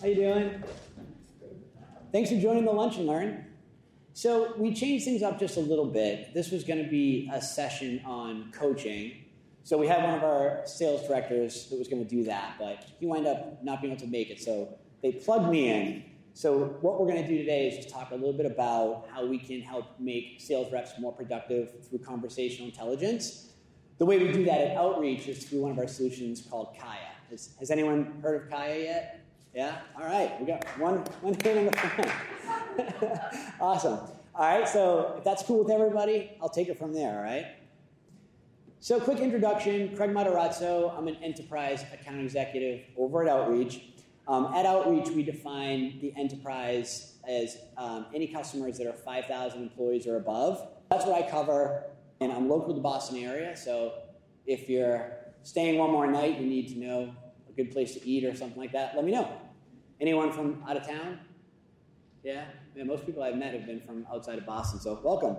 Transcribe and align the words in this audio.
how 0.00 0.08
you 0.08 0.14
doing? 0.14 0.62
Thanks 2.12 2.30
for 2.30 2.38
joining 2.38 2.64
the 2.64 2.72
Lunch 2.72 2.96
and 2.96 3.06
Learn. 3.06 3.46
So 4.12 4.54
we 4.56 4.74
changed 4.74 5.04
things 5.04 5.22
up 5.22 5.38
just 5.38 5.56
a 5.56 5.60
little 5.60 5.86
bit. 5.86 6.32
This 6.34 6.50
was 6.50 6.64
going 6.64 6.82
to 6.82 6.88
be 6.88 7.28
a 7.32 7.40
session 7.40 8.00
on 8.04 8.52
coaching. 8.52 9.12
So 9.62 9.78
we 9.78 9.86
had 9.86 10.04
one 10.04 10.14
of 10.14 10.22
our 10.22 10.62
sales 10.66 11.06
directors 11.06 11.68
that 11.70 11.78
was 11.78 11.88
going 11.88 12.02
to 12.02 12.08
do 12.08 12.24
that, 12.24 12.56
but 12.58 12.84
he 13.00 13.06
wound 13.06 13.26
up 13.26 13.62
not 13.64 13.80
being 13.80 13.92
able 13.92 14.02
to 14.02 14.08
make 14.10 14.30
it. 14.30 14.40
So 14.40 14.78
they 15.02 15.12
plugged 15.12 15.50
me 15.50 15.70
in. 15.70 16.04
So 16.34 16.76
what 16.80 17.00
we're 17.00 17.08
going 17.08 17.22
to 17.22 17.28
do 17.28 17.38
today 17.38 17.68
is 17.68 17.76
just 17.76 17.88
talk 17.88 18.10
a 18.10 18.14
little 18.14 18.32
bit 18.32 18.46
about 18.46 19.06
how 19.12 19.24
we 19.24 19.38
can 19.38 19.60
help 19.60 19.98
make 19.98 20.36
sales 20.38 20.72
reps 20.72 20.92
more 20.98 21.12
productive 21.12 21.86
through 21.88 22.00
conversational 22.00 22.68
intelligence. 22.68 23.52
The 23.98 24.04
way 24.04 24.18
we 24.18 24.32
do 24.32 24.44
that 24.44 24.60
at 24.60 24.76
Outreach 24.76 25.28
is 25.28 25.44
through 25.44 25.60
one 25.60 25.70
of 25.70 25.78
our 25.78 25.88
solutions 25.88 26.42
called 26.42 26.76
Kaia. 26.76 27.30
Has, 27.30 27.54
has 27.58 27.70
anyone 27.70 28.18
heard 28.22 28.42
of 28.42 28.48
Kaia 28.48 28.82
yet? 28.82 29.23
Yeah? 29.54 29.78
All 29.96 30.04
right. 30.04 30.38
We 30.40 30.46
got 30.46 30.64
one, 30.78 30.98
one 31.20 31.34
hand 31.34 31.58
in 31.58 31.66
the 31.66 31.72
front. 31.72 32.10
awesome. 33.60 33.98
All 34.34 34.58
right. 34.58 34.68
So 34.68 35.14
if 35.18 35.24
that's 35.24 35.42
cool 35.44 35.62
with 35.62 35.70
everybody, 35.70 36.36
I'll 36.42 36.48
take 36.48 36.68
it 36.68 36.78
from 36.78 36.92
there. 36.92 37.18
All 37.18 37.22
right. 37.22 37.46
So, 38.84 39.00
quick 39.00 39.20
introduction 39.20 39.96
Craig 39.96 40.10
Matarazzo. 40.10 40.94
I'm 40.94 41.08
an 41.08 41.16
enterprise 41.22 41.82
account 41.90 42.20
executive 42.20 42.82
over 42.98 43.22
at 43.22 43.30
Outreach. 43.30 43.80
Um, 44.28 44.52
at 44.54 44.66
Outreach, 44.66 45.08
we 45.08 45.22
define 45.22 45.98
the 46.02 46.12
enterprise 46.18 47.14
as 47.26 47.56
um, 47.78 48.04
any 48.14 48.26
customers 48.26 48.76
that 48.76 48.86
are 48.86 48.92
5,000 48.92 49.62
employees 49.62 50.06
or 50.06 50.16
above. 50.16 50.68
That's 50.90 51.06
what 51.06 51.14
I 51.14 51.30
cover, 51.30 51.84
and 52.20 52.30
I'm 52.30 52.46
local 52.46 52.68
to 52.68 52.74
the 52.74 52.82
Boston 52.82 53.16
area. 53.16 53.56
So, 53.56 53.94
if 54.44 54.68
you're 54.68 55.16
staying 55.44 55.78
one 55.78 55.90
more 55.90 56.06
night, 56.06 56.38
you 56.38 56.46
need 56.46 56.68
to 56.68 56.78
know 56.78 57.14
a 57.48 57.52
good 57.52 57.72
place 57.72 57.94
to 57.94 58.06
eat 58.06 58.26
or 58.26 58.36
something 58.36 58.60
like 58.60 58.72
that, 58.72 58.96
let 58.96 59.06
me 59.06 59.12
know. 59.12 59.32
Anyone 60.00 60.32
from 60.32 60.62
out 60.68 60.76
of 60.76 60.86
town? 60.86 61.20
Yeah? 62.22 62.44
most 62.84 63.06
people 63.06 63.22
I've 63.22 63.36
met 63.36 63.54
have 63.54 63.66
been 63.66 63.80
from 63.80 64.06
outside 64.12 64.38
of 64.38 64.46
Boston, 64.46 64.80
so 64.80 64.98
welcome. 65.04 65.36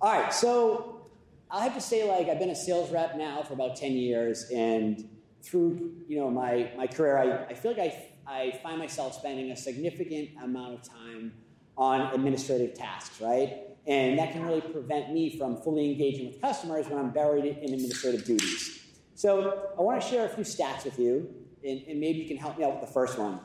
All 0.00 0.12
right, 0.12 0.32
so 0.32 1.08
I 1.50 1.64
have 1.64 1.74
to 1.74 1.80
say, 1.80 2.08
like, 2.08 2.28
I've 2.28 2.38
been 2.38 2.50
a 2.50 2.56
sales 2.56 2.90
rep 2.90 3.16
now 3.16 3.42
for 3.42 3.54
about 3.54 3.76
10 3.76 3.92
years, 3.92 4.50
and 4.54 5.08
through, 5.42 5.92
you 6.06 6.18
know, 6.18 6.30
my, 6.30 6.70
my 6.76 6.86
career, 6.86 7.16
I, 7.16 7.52
I 7.52 7.54
feel 7.54 7.72
like 7.72 7.80
I, 7.80 8.08
I 8.26 8.60
find 8.62 8.78
myself 8.78 9.14
spending 9.14 9.50
a 9.50 9.56
significant 9.56 10.30
amount 10.42 10.74
of 10.74 10.88
time 10.88 11.32
on 11.76 12.12
administrative 12.12 12.74
tasks, 12.74 13.20
right? 13.20 13.68
And 13.86 14.18
that 14.18 14.32
can 14.32 14.44
really 14.44 14.60
prevent 14.60 15.12
me 15.12 15.38
from 15.38 15.56
fully 15.62 15.90
engaging 15.90 16.26
with 16.26 16.40
customers 16.40 16.86
when 16.88 16.98
I'm 16.98 17.10
buried 17.10 17.46
in 17.46 17.72
administrative 17.72 18.24
duties. 18.24 18.80
So 19.14 19.70
I 19.78 19.82
want 19.82 20.02
to 20.02 20.06
share 20.06 20.26
a 20.26 20.28
few 20.28 20.44
stats 20.44 20.84
with 20.84 20.98
you, 20.98 21.34
and, 21.64 21.82
and 21.88 22.00
maybe 22.00 22.18
you 22.18 22.28
can 22.28 22.36
help 22.36 22.58
me 22.58 22.64
out 22.64 22.72
with 22.72 22.80
the 22.80 22.92
first 22.92 23.18
one. 23.18 23.40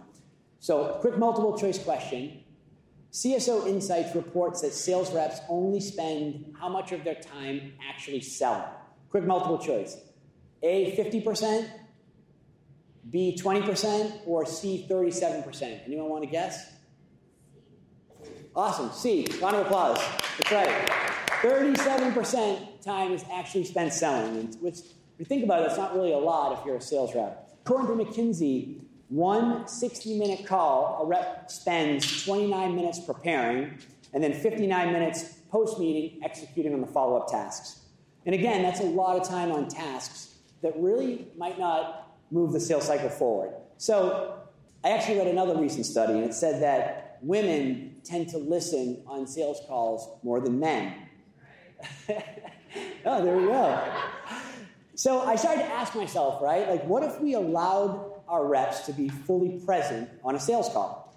So, 0.60 0.98
quick 1.02 1.18
multiple 1.18 1.58
choice 1.58 1.78
question. 1.78 2.44
CSO 3.12 3.68
Insights 3.68 4.16
reports 4.16 4.62
that 4.62 4.74
sales 4.74 5.14
reps 5.14 5.40
only 5.48 5.80
spend 5.80 6.56
how 6.60 6.68
much 6.68 6.92
of 6.92 7.04
their 7.04 7.16
time 7.16 7.74
actually 7.88 8.22
selling? 8.22 8.64
Quick 9.10 9.26
multiple 9.26 9.60
choice. 9.60 9.98
A, 10.64 10.96
50%, 10.96 11.70
B, 13.10 13.38
20%, 13.40 14.22
or 14.26 14.46
C, 14.46 14.88
37%? 14.90 15.82
Anyone 15.86 16.10
want 16.10 16.24
to 16.24 16.30
guess? 16.30 16.72
Awesome. 18.56 18.92
C, 18.92 19.28
round 19.42 19.58
of 19.58 19.66
applause. 19.66 20.00
That's 20.38 20.52
right. 20.52 20.90
37% 21.42 22.82
time 22.82 23.12
is 23.12 23.26
actually 23.32 23.66
spent 23.66 23.94
selling, 23.94 24.48
which, 24.62 24.80
if 24.80 25.20
you 25.20 25.26
think 25.26 25.44
about 25.44 25.62
it, 25.62 25.66
it's 25.68 25.78
not 25.78 25.94
really 25.94 26.14
a 26.14 26.18
lot 26.18 26.58
if 26.58 26.66
you're 26.66 26.78
a 26.78 26.82
sales 26.82 27.14
rep. 27.14 27.43
According 27.66 27.98
to 27.98 28.04
McKinsey, 28.04 28.82
one 29.08 29.68
60 29.68 30.18
minute 30.18 30.46
call, 30.46 31.00
a 31.02 31.06
rep 31.06 31.50
spends 31.50 32.26
29 32.26 32.76
minutes 32.76 33.00
preparing 33.00 33.78
and 34.14 34.24
then 34.24 34.34
59 34.34 34.92
minutes 34.92 35.36
post 35.50 35.80
meeting 35.80 36.20
executing 36.24 36.74
on 36.74 36.82
the 36.82 36.88
follow 36.88 37.18
up 37.18 37.28
tasks. 37.30 37.80
And 38.26 38.36
again, 38.36 38.64
that's 38.64 38.80
a 38.80 38.86
lot 38.86 39.20
of 39.20 39.28
time 39.28 39.52
on 39.52 39.68
tasks 39.68 40.36
that 40.62 40.74
really 40.78 41.28
might 41.38 41.60
not 41.60 42.18
move 42.32 42.52
the 42.52 42.60
sales 42.60 42.88
cycle 42.88 43.10
forward. 43.10 43.54
So 43.78 44.40
I 44.84 44.90
actually 44.90 45.20
read 45.20 45.28
another 45.28 45.58
recent 45.58 45.86
study, 45.86 46.14
and 46.14 46.24
it 46.24 46.34
said 46.34 46.62
that 46.62 47.20
women 47.22 47.96
tend 48.04 48.30
to 48.30 48.38
listen 48.38 49.04
on 49.08 49.28
sales 49.28 49.62
calls 49.68 50.20
more 50.24 50.42
than 50.42 50.60
men. 50.60 50.94
oh, 53.06 53.24
there 53.24 53.38
we 53.38 53.46
go. 53.46 53.94
So 54.96 55.22
I 55.22 55.36
started 55.36 55.64
to 55.64 55.70
ask 55.70 55.96
myself, 55.96 56.42
right, 56.42 56.70
like, 56.70 56.86
what 56.86 57.04
if 57.04 57.20
we 57.20 57.34
allowed 57.34 58.12
our 58.28 58.46
reps 58.46 58.82
to 58.86 58.94
be 58.94 59.10
fully 59.10 59.60
present 59.66 60.10
on 60.24 60.36
a 60.36 60.40
sales 60.40 60.70
call? 60.70 61.16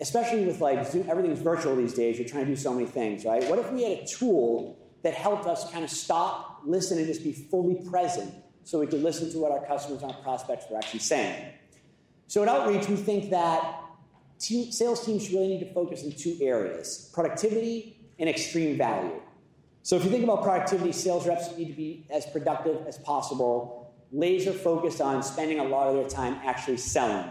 Especially 0.00 0.44
with 0.46 0.60
like 0.60 0.90
Zoom, 0.90 1.08
everything's 1.08 1.40
virtual 1.40 1.76
these 1.76 1.94
days, 1.94 2.18
you're 2.18 2.28
trying 2.28 2.44
to 2.46 2.50
do 2.50 2.56
so 2.56 2.72
many 2.72 2.86
things, 2.86 3.24
right? 3.24 3.48
What 3.48 3.58
if 3.58 3.70
we 3.70 3.82
had 3.82 3.98
a 3.98 4.06
tool 4.06 4.78
that 5.02 5.14
helped 5.14 5.46
us 5.46 5.70
kind 5.70 5.84
of 5.84 5.90
stop, 5.90 6.62
listen, 6.64 6.98
and 6.98 7.06
just 7.06 7.22
be 7.22 7.32
fully 7.32 7.86
present 7.88 8.34
so 8.64 8.80
we 8.80 8.86
could 8.86 9.02
listen 9.02 9.30
to 9.32 9.38
what 9.38 9.52
our 9.52 9.64
customers 9.66 10.02
and 10.02 10.10
our 10.10 10.18
prospects 10.22 10.64
were 10.70 10.78
actually 10.78 11.00
saying? 11.00 11.52
So 12.28 12.42
at 12.42 12.48
Outreach, 12.48 12.88
we 12.88 12.96
think 12.96 13.30
that 13.30 13.80
team, 14.38 14.72
sales 14.72 15.04
teams 15.04 15.30
really 15.30 15.48
need 15.48 15.60
to 15.60 15.72
focus 15.72 16.02
in 16.02 16.12
two 16.12 16.36
areas 16.40 17.10
productivity 17.12 17.96
and 18.18 18.28
extreme 18.28 18.78
value. 18.78 19.20
So 19.82 19.96
if 19.96 20.04
you 20.04 20.10
think 20.10 20.24
about 20.24 20.42
productivity, 20.42 20.92
sales 20.92 21.26
reps 21.26 21.56
need 21.56 21.66
to 21.66 21.72
be 21.72 22.06
as 22.10 22.24
productive 22.26 22.86
as 22.86 22.98
possible, 22.98 23.92
laser 24.12 24.52
focused 24.52 25.00
on 25.00 25.22
spending 25.22 25.58
a 25.58 25.64
lot 25.64 25.88
of 25.88 25.94
their 25.94 26.08
time 26.08 26.38
actually 26.44 26.76
selling. 26.76 27.28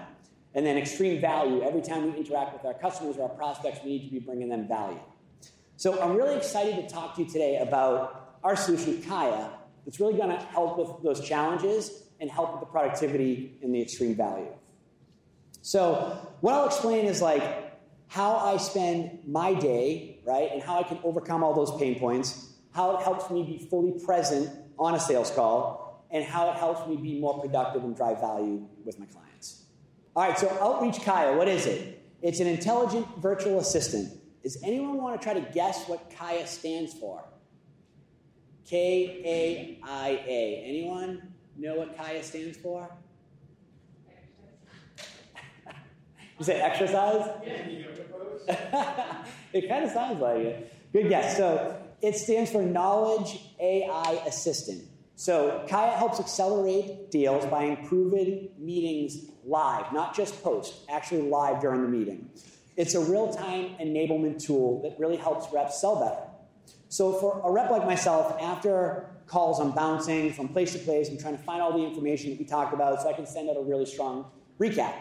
And 0.54 0.66
then 0.66 0.78
extreme 0.78 1.22
value, 1.22 1.62
every 1.62 1.82
time 1.82 2.12
we 2.12 2.18
interact 2.20 2.54
with 2.54 2.66
our 2.66 2.74
customers 2.74 3.16
or 3.18 3.24
our 3.24 3.36
prospects, 3.36 3.80
we 3.86 3.92
need 3.92 4.06
to 4.06 4.12
be 4.12 4.20
bringing 4.20 4.50
them 4.50 4.68
value. 4.68 5.00
So 5.78 6.02
I'm 6.02 6.16
really 6.16 6.36
excited 6.36 6.76
to 6.76 6.94
talk 6.94 7.16
to 7.16 7.24
you 7.24 7.28
today 7.28 7.58
about 7.58 8.38
our 8.44 8.58
solution, 8.58 9.02
Kaia, 9.02 9.50
that's 9.86 10.00
really 10.00 10.14
going 10.14 10.30
to 10.30 10.38
help 10.38 10.78
with 10.78 11.04
those 11.04 11.26
challenges 11.26 12.04
and 12.20 12.30
help 12.30 12.52
with 12.52 12.60
the 12.60 12.66
productivity 12.66 13.58
and 13.64 13.74
the 13.74 13.82
extreme 13.82 14.14
value. 14.14 14.52
So 15.62 16.18
what 16.42 16.54
I'll 16.54 16.66
explain 16.66 17.06
is 17.06 17.22
like 17.22 17.44
how 18.08 18.36
I 18.36 18.58
spend 18.58 19.20
my 19.26 19.54
day, 19.54 20.11
right, 20.24 20.50
and 20.52 20.62
how 20.62 20.80
I 20.80 20.84
can 20.84 21.00
overcome 21.04 21.44
all 21.44 21.54
those 21.54 21.80
pain 21.80 22.00
points, 22.00 22.54
how 22.74 22.98
it 22.98 23.04
helps 23.04 23.30
me 23.30 23.44
be 23.44 23.68
fully 23.70 23.94
present 24.04 24.50
on 24.78 24.96
a 24.96 25.00
sales 25.00 25.32
call, 25.32 26.06
and 26.12 26.24
how 26.24 26.50
it 26.52 26.58
helps 26.58 26.88
me 26.88 26.98
be 26.98 27.20
more 27.20 27.40
productive 27.40 27.84
and 27.84 27.96
drive 27.96 28.20
value 28.20 28.66
with 28.86 29.00
my 29.00 29.06
clients. 29.06 29.64
All 30.16 30.28
right, 30.28 30.38
so 30.38 30.50
Outreach 30.62 30.98
Kaia, 30.98 31.38
what 31.38 31.48
is 31.48 31.66
it? 31.66 32.04
It's 32.22 32.40
an 32.40 32.48
intelligent 32.48 33.08
virtual 33.18 33.60
assistant. 33.60 34.12
Does 34.44 34.62
anyone 34.64 34.98
want 34.98 35.20
to 35.20 35.24
try 35.24 35.34
to 35.34 35.52
guess 35.54 35.88
what 35.88 36.10
Kaia 36.12 36.46
stands 36.48 36.94
for? 36.94 37.24
K 38.66 39.22
A 39.26 39.80
I 39.84 40.10
A. 40.28 40.64
Anyone 40.66 41.34
know 41.58 41.76
what 41.76 41.98
Kaia 41.98 42.24
stands 42.24 42.58
for? 42.58 42.90
You 46.42 46.46
say 46.46 46.60
exercise? 46.60 47.30
it 49.54 49.70
kind 49.70 49.86
of 49.86 49.92
sounds 49.92 50.20
like 50.20 50.38
it. 50.38 50.74
Good 50.92 51.08
guess. 51.08 51.38
So 51.38 51.80
it 52.02 52.16
stands 52.16 52.50
for 52.50 52.64
Knowledge 52.64 53.40
AI 53.60 54.24
Assistant. 54.26 54.82
So 55.16 55.64
Kaia 55.70 55.94
helps 55.94 56.20
accelerate 56.20 57.12
deals 57.12 57.46
by 57.46 57.66
improving 57.66 58.50
meetings 58.58 59.30
live, 59.46 59.94
not 59.94 60.16
just 60.16 60.42
post, 60.42 60.74
actually 60.90 61.30
live 61.30 61.62
during 61.62 61.84
the 61.84 61.88
meeting. 61.88 62.32
It's 62.76 62.96
a 62.96 63.02
real 63.02 63.32
time 63.32 63.76
enablement 63.80 64.44
tool 64.44 64.82
that 64.82 64.96
really 64.98 65.18
helps 65.18 65.54
reps 65.54 65.80
sell 65.80 66.00
better. 66.00 66.24
So 66.90 67.14
for 67.14 67.40
a 67.46 67.52
rep 67.52 67.70
like 67.70 67.86
myself, 67.86 68.36
after 68.42 69.12
calls, 69.28 69.60
I'm 69.60 69.74
bouncing 69.74 70.34
from 70.34 70.48
place 70.48 70.74
to 70.74 70.80
place. 70.80 71.08
I'm 71.08 71.20
trying 71.20 71.38
to 71.38 71.44
find 71.44 71.62
all 71.62 71.72
the 71.72 71.86
information 71.86 72.32
that 72.32 72.40
we 72.40 72.46
talked 72.46 72.74
about 72.74 73.00
so 73.00 73.10
I 73.10 73.14
can 73.14 73.28
send 73.28 73.48
out 73.48 73.58
a 73.58 73.62
really 73.62 73.86
strong 73.86 74.26
recap. 74.60 74.96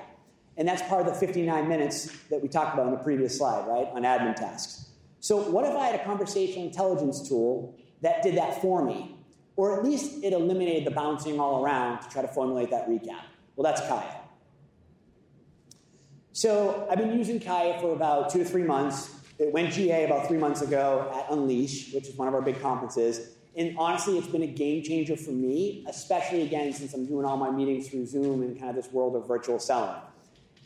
And 0.60 0.68
that's 0.68 0.82
part 0.82 1.00
of 1.00 1.06
the 1.06 1.18
59 1.18 1.68
minutes 1.68 2.14
that 2.28 2.42
we 2.42 2.46
talked 2.46 2.74
about 2.74 2.84
on 2.84 2.92
the 2.92 2.98
previous 2.98 3.38
slide, 3.38 3.66
right, 3.66 3.88
on 3.94 4.02
admin 4.02 4.36
tasks. 4.36 4.90
So, 5.18 5.38
what 5.38 5.64
if 5.64 5.74
I 5.74 5.86
had 5.86 5.98
a 5.98 6.04
conversational 6.04 6.66
intelligence 6.66 7.26
tool 7.26 7.74
that 8.02 8.22
did 8.22 8.36
that 8.36 8.60
for 8.60 8.84
me? 8.84 9.16
Or 9.56 9.78
at 9.78 9.82
least 9.82 10.22
it 10.22 10.34
eliminated 10.34 10.84
the 10.84 10.90
bouncing 10.90 11.40
all 11.40 11.64
around 11.64 12.02
to 12.02 12.10
try 12.10 12.20
to 12.20 12.28
formulate 12.28 12.70
that 12.72 12.86
recap. 12.90 13.22
Well, 13.56 13.64
that's 13.64 13.80
Kaia. 13.80 14.04
So 16.32 16.86
I've 16.90 16.98
been 16.98 17.16
using 17.16 17.40
Kaia 17.40 17.80
for 17.80 17.94
about 17.94 18.28
two 18.28 18.40
to 18.40 18.44
three 18.44 18.62
months. 18.62 19.10
It 19.38 19.54
went 19.54 19.72
GA 19.72 20.04
about 20.04 20.28
three 20.28 20.36
months 20.36 20.60
ago 20.60 21.10
at 21.14 21.32
Unleash, 21.32 21.94
which 21.94 22.06
is 22.06 22.14
one 22.16 22.28
of 22.28 22.34
our 22.34 22.42
big 22.42 22.60
conferences. 22.60 23.30
And 23.56 23.78
honestly, 23.78 24.18
it's 24.18 24.28
been 24.28 24.42
a 24.42 24.46
game 24.46 24.82
changer 24.82 25.16
for 25.16 25.32
me, 25.32 25.86
especially 25.88 26.42
again 26.42 26.74
since 26.74 26.92
I'm 26.92 27.06
doing 27.06 27.24
all 27.24 27.38
my 27.38 27.50
meetings 27.50 27.88
through 27.88 28.04
Zoom 28.04 28.42
and 28.42 28.58
kind 28.58 28.68
of 28.68 28.76
this 28.76 28.92
world 28.92 29.16
of 29.16 29.26
virtual 29.26 29.58
selling. 29.58 29.96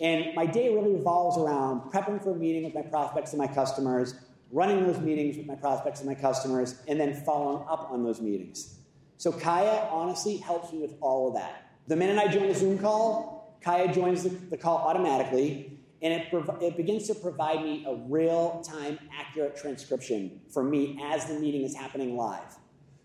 And 0.00 0.34
my 0.34 0.46
day 0.46 0.74
really 0.74 0.92
revolves 0.92 1.38
around 1.38 1.92
prepping 1.92 2.22
for 2.22 2.32
a 2.32 2.36
meeting 2.36 2.64
with 2.64 2.74
my 2.74 2.82
prospects 2.82 3.32
and 3.32 3.38
my 3.38 3.46
customers, 3.46 4.14
running 4.50 4.86
those 4.86 4.98
meetings 4.98 5.36
with 5.36 5.46
my 5.46 5.54
prospects 5.54 6.00
and 6.00 6.08
my 6.08 6.14
customers, 6.14 6.76
and 6.88 6.98
then 6.98 7.14
following 7.24 7.64
up 7.68 7.90
on 7.90 8.02
those 8.02 8.20
meetings. 8.20 8.78
So 9.18 9.32
Kaia 9.32 9.90
honestly 9.92 10.36
helps 10.36 10.72
me 10.72 10.80
with 10.80 10.94
all 11.00 11.28
of 11.28 11.34
that. 11.34 11.70
The 11.86 11.96
minute 11.96 12.18
I 12.18 12.28
join 12.28 12.50
a 12.50 12.54
Zoom 12.54 12.78
call, 12.78 13.58
Kaia 13.64 13.94
joins 13.94 14.24
the, 14.24 14.30
the 14.30 14.56
call 14.56 14.78
automatically, 14.78 15.78
and 16.02 16.12
it, 16.12 16.30
prov- 16.30 16.62
it 16.62 16.76
begins 16.76 17.06
to 17.06 17.14
provide 17.14 17.62
me 17.62 17.84
a 17.86 17.94
real 17.94 18.62
time 18.62 18.98
accurate 19.16 19.56
transcription 19.56 20.40
for 20.50 20.62
me 20.62 21.00
as 21.02 21.26
the 21.26 21.34
meeting 21.34 21.62
is 21.62 21.74
happening 21.74 22.16
live. 22.16 22.58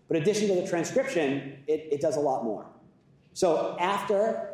But 0.08 0.16
in 0.16 0.22
addition 0.22 0.48
to 0.48 0.60
the 0.60 0.66
transcription, 0.66 1.62
it, 1.66 1.88
it 1.92 2.00
does 2.00 2.16
a 2.16 2.20
lot 2.20 2.42
more. 2.44 2.66
So 3.32 3.76
after, 3.78 4.49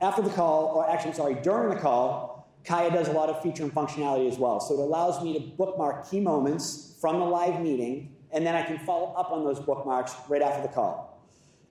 after 0.00 0.22
the 0.22 0.30
call, 0.30 0.66
or 0.74 0.88
actually, 0.88 1.12
sorry, 1.12 1.34
during 1.34 1.70
the 1.70 1.80
call, 1.80 2.48
Kaia 2.64 2.92
does 2.92 3.08
a 3.08 3.12
lot 3.12 3.28
of 3.28 3.42
feature 3.42 3.62
and 3.62 3.74
functionality 3.74 4.30
as 4.30 4.38
well. 4.38 4.60
So 4.60 4.74
it 4.74 4.80
allows 4.80 5.22
me 5.22 5.32
to 5.34 5.40
bookmark 5.40 6.10
key 6.10 6.20
moments 6.20 6.96
from 7.00 7.18
the 7.18 7.24
live 7.24 7.60
meeting, 7.60 8.14
and 8.30 8.46
then 8.46 8.54
I 8.54 8.62
can 8.62 8.78
follow 8.80 9.14
up 9.14 9.30
on 9.30 9.44
those 9.44 9.58
bookmarks 9.58 10.14
right 10.28 10.42
after 10.42 10.62
the 10.62 10.68
call. 10.68 11.08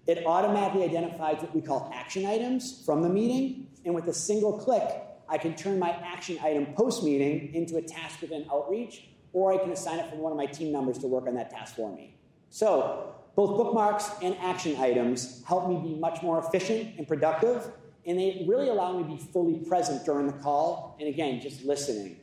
It 0.08 0.26
automatically 0.26 0.84
identifies 0.84 1.42
what 1.42 1.54
we 1.54 1.62
call 1.62 1.92
action 1.94 2.26
items 2.26 2.84
from 2.86 3.02
the 3.02 3.10
meeting, 3.10 3.68
and 3.86 3.94
with 3.94 4.08
a 4.08 4.14
single 4.14 4.58
click, 4.58 5.04
I 5.30 5.38
can 5.38 5.56
turn 5.56 5.78
my 5.78 5.92
action 5.92 6.40
item 6.42 6.74
post 6.74 7.04
meeting 7.04 7.54
into 7.54 7.78
a 7.78 7.82
task 7.82 8.22
within 8.22 8.46
Outreach, 8.52 9.10
or 9.34 9.54
I 9.54 9.58
can 9.58 9.72
assign 9.72 10.00
it 10.00 10.10
from 10.10 10.20
one 10.20 10.32
of 10.32 10.38
my 10.38 10.46
team 10.46 10.72
members 10.72 10.98
to 11.00 11.08
work 11.08 11.28
on 11.28 11.36
that 11.36 11.52
task 11.52 11.76
for 11.76 11.94
me. 11.94 12.16
So, 12.50 13.14
both 13.36 13.58
bookmarks 13.58 14.10
and 14.24 14.36
action 14.38 14.78
items 14.78 15.44
help 15.46 15.70
me 15.70 15.78
be 15.78 16.00
much 16.00 16.24
more 16.24 16.40
efficient 16.40 16.98
and 16.98 17.08
productive, 17.08 17.72
and 18.08 18.18
they 18.18 18.46
really 18.48 18.70
allow 18.70 18.98
me 18.98 19.04
to 19.04 19.10
be 19.10 19.32
fully 19.32 19.60
present 19.60 20.06
during 20.06 20.28
the 20.28 20.34
call, 20.34 20.96
and 21.00 21.10
again, 21.10 21.42
just 21.42 21.64
listening. 21.64 22.18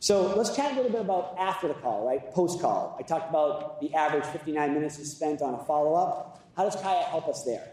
So 0.00 0.34
let's 0.36 0.54
chat 0.54 0.72
a 0.72 0.74
little 0.74 0.90
bit 0.90 1.00
about 1.00 1.36
after 1.38 1.68
the 1.68 1.74
call, 1.74 2.06
right? 2.06 2.30
Post 2.32 2.60
call. 2.60 2.94
I 2.98 3.02
talked 3.02 3.30
about 3.30 3.80
the 3.80 3.94
average 3.94 4.26
59 4.26 4.74
minutes 4.74 4.98
is 4.98 5.10
spent 5.10 5.40
on 5.40 5.54
a 5.54 5.64
follow 5.64 5.94
up. 5.94 6.42
How 6.56 6.64
does 6.64 6.76
Kaia 6.76 7.04
help 7.04 7.26
us 7.26 7.44
there? 7.44 7.70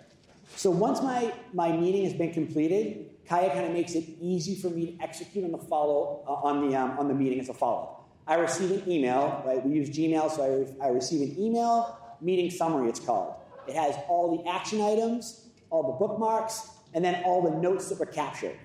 So 0.55 0.69
once 0.69 1.01
my, 1.01 1.33
my 1.53 1.71
meeting 1.71 2.05
has 2.05 2.13
been 2.13 2.31
completed, 2.31 3.25
Kaia 3.27 3.51
kind 3.51 3.65
of 3.65 3.73
makes 3.73 3.95
it 3.95 4.05
easy 4.21 4.55
for 4.55 4.69
me 4.69 4.94
to 4.94 5.03
execute 5.03 5.44
on 5.44 5.51
the 5.51 5.57
follow 5.57 6.23
uh, 6.27 6.47
on 6.47 6.69
the 6.69 6.75
um, 6.77 6.97
on 6.97 7.07
the 7.07 7.13
meeting 7.13 7.39
as 7.39 7.49
a 7.49 7.53
follow 7.53 7.81
up. 7.81 8.09
I 8.27 8.35
receive 8.35 8.71
an 8.71 8.89
email, 8.89 9.44
right? 9.45 9.65
We 9.65 9.75
use 9.75 9.89
Gmail, 9.89 10.31
so 10.31 10.44
I, 10.44 10.47
re- 10.47 10.75
I 10.81 10.87
receive 10.87 11.21
an 11.21 11.35
email, 11.37 11.97
meeting 12.21 12.49
summary, 12.49 12.87
it's 12.87 12.99
called. 12.99 13.35
It 13.67 13.75
has 13.75 13.95
all 14.07 14.37
the 14.37 14.49
action 14.49 14.81
items, 14.81 15.47
all 15.69 15.83
the 15.83 16.05
bookmarks, 16.05 16.70
and 16.93 17.03
then 17.03 17.23
all 17.23 17.41
the 17.41 17.57
notes 17.57 17.89
that 17.89 17.99
were 17.99 18.05
captured. 18.05 18.57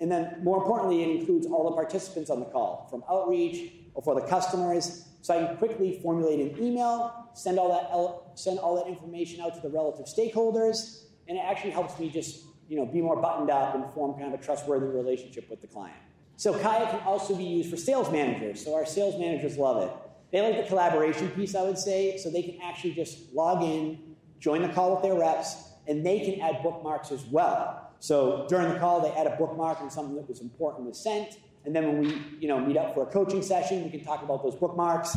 And 0.00 0.10
then, 0.10 0.38
more 0.42 0.58
importantly, 0.58 1.02
it 1.02 1.20
includes 1.20 1.46
all 1.46 1.70
the 1.70 1.76
participants 1.76 2.30
on 2.30 2.40
the 2.40 2.46
call, 2.46 2.88
from 2.90 3.04
outreach 3.08 3.72
or 3.94 4.02
for 4.02 4.14
the 4.14 4.26
customers, 4.26 5.08
so 5.22 5.34
I 5.34 5.46
can 5.46 5.56
quickly 5.56 6.00
formulate 6.02 6.40
an 6.40 6.62
email, 6.62 7.30
send 7.34 7.58
all 7.58 7.70
that, 7.72 8.38
send 8.38 8.58
all 8.58 8.76
that 8.76 8.88
information 8.88 9.40
out 9.40 9.54
to 9.54 9.60
the 9.60 9.70
relative 9.70 10.06
stakeholders, 10.06 11.04
and 11.28 11.38
it 11.38 11.40
actually 11.40 11.70
helps 11.70 11.98
me 11.98 12.10
just 12.10 12.44
you 12.68 12.76
know, 12.76 12.86
be 12.86 13.00
more 13.00 13.20
buttoned 13.20 13.50
up 13.50 13.74
and 13.74 13.84
form 13.92 14.18
kind 14.18 14.32
of 14.32 14.40
a 14.40 14.42
trustworthy 14.42 14.86
relationship 14.86 15.48
with 15.50 15.60
the 15.60 15.66
client. 15.66 15.96
So 16.36 16.52
Kaia 16.54 16.90
can 16.90 17.00
also 17.00 17.34
be 17.34 17.44
used 17.44 17.70
for 17.70 17.76
sales 17.76 18.10
managers. 18.10 18.64
So 18.64 18.74
our 18.74 18.86
sales 18.86 19.18
managers 19.18 19.56
love 19.56 19.82
it. 19.82 19.92
They 20.32 20.40
like 20.40 20.62
the 20.62 20.68
collaboration 20.68 21.28
piece, 21.30 21.54
I 21.54 21.62
would 21.62 21.78
say, 21.78 22.16
so 22.18 22.30
they 22.30 22.42
can 22.42 22.60
actually 22.62 22.92
just 22.94 23.32
log 23.32 23.62
in, 23.62 24.16
join 24.40 24.62
the 24.62 24.68
call 24.68 24.94
with 24.94 25.02
their 25.02 25.14
reps, 25.14 25.70
and 25.86 26.04
they 26.04 26.20
can 26.20 26.40
add 26.40 26.62
bookmarks 26.62 27.12
as 27.12 27.24
well. 27.26 27.90
So 28.00 28.46
during 28.48 28.72
the 28.72 28.78
call, 28.78 29.00
they 29.00 29.10
add 29.10 29.26
a 29.26 29.36
bookmark 29.36 29.80
and 29.80 29.90
something 29.90 30.16
that 30.16 30.28
was 30.28 30.40
important 30.40 30.86
was 30.86 30.98
sent. 30.98 31.38
And 31.64 31.74
then 31.74 31.86
when 31.86 32.00
we 32.00 32.22
you 32.38 32.48
know, 32.48 32.60
meet 32.60 32.76
up 32.76 32.94
for 32.94 33.04
a 33.04 33.06
coaching 33.06 33.42
session, 33.42 33.84
we 33.84 33.90
can 33.90 34.04
talk 34.04 34.22
about 34.22 34.42
those 34.42 34.54
bookmarks. 34.54 35.16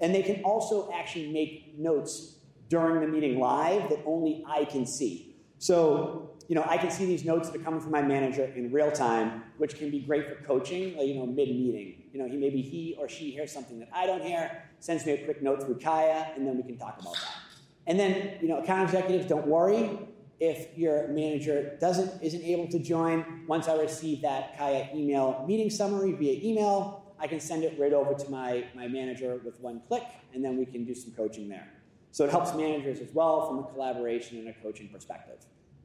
And 0.00 0.14
they 0.14 0.22
can 0.22 0.42
also 0.44 0.90
actually 0.92 1.32
make 1.32 1.78
notes 1.78 2.36
during 2.68 3.00
the 3.00 3.06
meeting 3.06 3.38
live 3.40 3.88
that 3.90 4.00
only 4.06 4.44
I 4.46 4.64
can 4.64 4.86
see. 4.86 5.36
So 5.58 6.30
you 6.50 6.56
know, 6.56 6.66
I 6.68 6.78
can 6.78 6.90
see 6.90 7.06
these 7.06 7.24
notes 7.24 7.48
that 7.48 7.60
are 7.60 7.62
coming 7.62 7.78
from 7.78 7.92
my 7.92 8.02
manager 8.02 8.44
in 8.56 8.72
real 8.72 8.90
time, 8.90 9.44
which 9.58 9.76
can 9.76 9.88
be 9.88 10.00
great 10.00 10.26
for 10.28 10.34
coaching, 10.44 10.98
you 10.98 11.14
know, 11.14 11.26
mid-meeting. 11.26 12.02
You 12.12 12.20
know, 12.20 12.28
he 12.28 12.36
maybe 12.36 12.60
he 12.60 12.96
or 12.98 13.08
she 13.08 13.30
hears 13.30 13.52
something 13.52 13.78
that 13.78 13.88
I 13.94 14.04
don't 14.04 14.20
hear, 14.20 14.64
sends 14.80 15.06
me 15.06 15.12
a 15.12 15.24
quick 15.24 15.44
note 15.44 15.62
through 15.62 15.78
Kaia, 15.78 16.34
and 16.36 16.44
then 16.44 16.56
we 16.56 16.64
can 16.64 16.76
talk 16.76 17.00
about 17.00 17.14
that. 17.14 17.39
And 17.86 17.98
then, 17.98 18.38
you 18.40 18.48
know, 18.48 18.58
account 18.58 18.84
executives, 18.84 19.26
don't 19.26 19.46
worry 19.46 19.98
if 20.38 20.76
your 20.76 21.08
manager 21.08 21.76
doesn't 21.80 22.22
isn't 22.22 22.42
able 22.42 22.68
to 22.68 22.78
join. 22.78 23.44
Once 23.46 23.68
I 23.68 23.74
receive 23.76 24.22
that 24.22 24.56
Kaia 24.56 24.94
email 24.94 25.44
meeting 25.46 25.70
summary 25.70 26.12
via 26.12 26.40
email, 26.42 27.14
I 27.18 27.26
can 27.26 27.40
send 27.40 27.64
it 27.64 27.78
right 27.78 27.92
over 27.92 28.14
to 28.14 28.30
my, 28.30 28.64
my 28.74 28.88
manager 28.88 29.40
with 29.44 29.60
one 29.60 29.82
click, 29.86 30.04
and 30.32 30.42
then 30.44 30.56
we 30.56 30.64
can 30.64 30.84
do 30.84 30.94
some 30.94 31.12
coaching 31.12 31.48
there. 31.48 31.68
So 32.12 32.24
it 32.24 32.30
helps 32.30 32.54
managers 32.54 33.00
as 33.00 33.12
well 33.12 33.46
from 33.46 33.58
a 33.58 33.62
collaboration 33.64 34.38
and 34.38 34.48
a 34.48 34.54
coaching 34.62 34.88
perspective. 34.88 35.36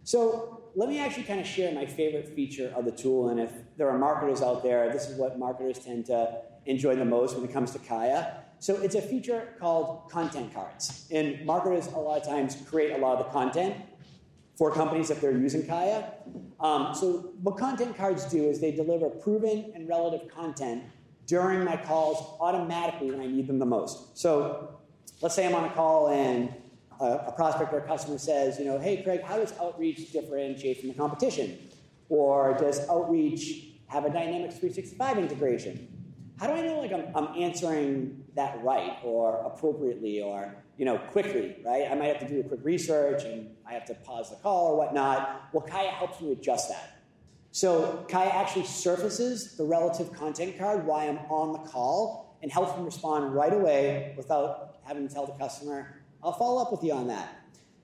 So 0.04 0.62
let 0.76 0.88
me 0.88 1.00
actually 1.00 1.24
kind 1.24 1.40
of 1.40 1.48
share 1.48 1.74
my 1.74 1.86
favorite 1.86 2.28
feature 2.36 2.72
of 2.76 2.86
the 2.86 2.92
tool. 2.92 3.30
And 3.30 3.40
if 3.40 3.52
there 3.76 3.90
are 3.90 3.98
marketers 3.98 4.42
out 4.42 4.64
there, 4.64 4.92
this 4.92 5.10
is 5.10 5.18
what 5.18 5.38
marketers 5.38 5.80
tend 5.80 6.06
to 6.06 6.42
enjoy 6.66 6.96
the 6.96 7.06
most 7.06 7.36
when 7.36 7.44
it 7.44 7.52
comes 7.52 7.72
to 7.72 7.80
Kaia. 7.80 8.38
So 8.60 8.76
it's 8.78 8.96
a 8.96 9.02
feature 9.02 9.50
called 9.60 10.10
content 10.10 10.54
cards. 10.54 11.08
And 11.12 11.46
marketers 11.46 11.88
a 11.88 11.98
lot 11.98 12.22
of 12.22 12.28
times 12.28 12.58
create 12.68 12.92
a 12.92 12.98
lot 12.98 13.20
of 13.20 13.26
the 13.26 13.32
content 13.32 13.76
for 14.58 14.72
companies 14.72 15.10
if 15.10 15.22
they're 15.22 15.38
using 15.38 15.64
Kaia. 15.64 16.12
Um, 16.60 16.96
so 16.96 17.34
what 17.42 17.58
content 17.58 17.98
cards 17.98 18.26
do 18.26 18.44
is 18.44 18.60
they 18.62 18.72
deliver 18.72 19.10
proven 19.10 19.72
and 19.76 19.88
relative 19.88 20.28
content 20.30 20.84
during 21.28 21.64
my 21.64 21.76
calls 21.76 22.38
automatically 22.40 23.12
when 23.12 23.20
I 23.20 23.28
need 23.28 23.48
them 23.48 23.60
the 23.60 23.66
most. 23.66 24.18
So 24.18 24.80
let's 25.22 25.36
say 25.36 25.46
I'm 25.46 25.56
on 25.56 25.66
a 25.66 25.72
call 25.72 26.10
and 26.10 26.54
a, 27.00 27.32
prospect 27.32 27.74
or 27.74 27.80
a 27.80 27.88
customer 27.88 28.18
says, 28.18 28.58
you 28.60 28.66
know, 28.66 28.80
hey, 28.80 29.04
Craig, 29.04 29.22
how 29.22 29.38
does 29.38 29.54
outreach 29.60 30.12
differentiate 30.12 30.80
from 30.80 30.90
the 30.90 30.96
competition? 30.96 31.58
Or 32.10 32.56
does 32.58 32.88
outreach 32.88 33.68
have 33.88 34.06
a 34.06 34.10
Dynamics 34.10 34.56
365 34.56 35.18
integration? 35.18 35.95
How 36.40 36.48
do 36.48 36.54
I 36.54 36.62
know 36.62 36.80
like 36.80 36.92
I'm, 36.92 37.06
I'm 37.16 37.42
answering 37.42 38.24
that 38.36 38.62
right 38.64 38.98
or 39.04 39.42
appropriately 39.46 40.22
or 40.22 40.56
you 40.78 40.86
know 40.86 40.98
quickly, 40.98 41.58
right? 41.66 41.88
I 41.90 41.96
might 41.96 42.08
have 42.08 42.20
to 42.20 42.28
do 42.28 42.42
a 42.42 42.44
quick 42.44 42.60
research 42.64 43.24
and 43.24 43.50
I 43.66 43.74
have 43.74 43.86
to 43.86 43.94
pause 43.94 44.30
the 44.30 44.36
call 44.38 44.68
or 44.68 44.78
whatnot. 44.78 45.50
Well, 45.54 45.66
Kaia 45.66 45.92
helps 45.92 46.20
me 46.22 46.34
adjust 46.34 46.70
that. 46.70 47.02
So 47.52 48.06
Kaia 48.10 48.34
actually 48.34 48.66
surfaces 48.66 49.56
the 49.56 49.64
relative 49.64 50.12
content 50.12 50.58
card 50.58 50.86
while 50.86 51.10
I'm 51.10 51.20
on 51.30 51.54
the 51.54 51.70
call 51.70 52.38
and 52.44 52.52
helps 52.52 52.78
me 52.78 52.84
respond 52.84 53.34
right 53.34 53.54
away 53.54 54.14
without 54.18 54.80
having 54.84 55.08
to 55.08 55.14
tell 55.14 55.26
the 55.26 55.34
customer, 55.34 56.02
I'll 56.22 56.34
follow 56.34 56.62
up 56.62 56.72
with 56.72 56.84
you 56.84 56.94
on 56.94 57.08
that. 57.08 57.34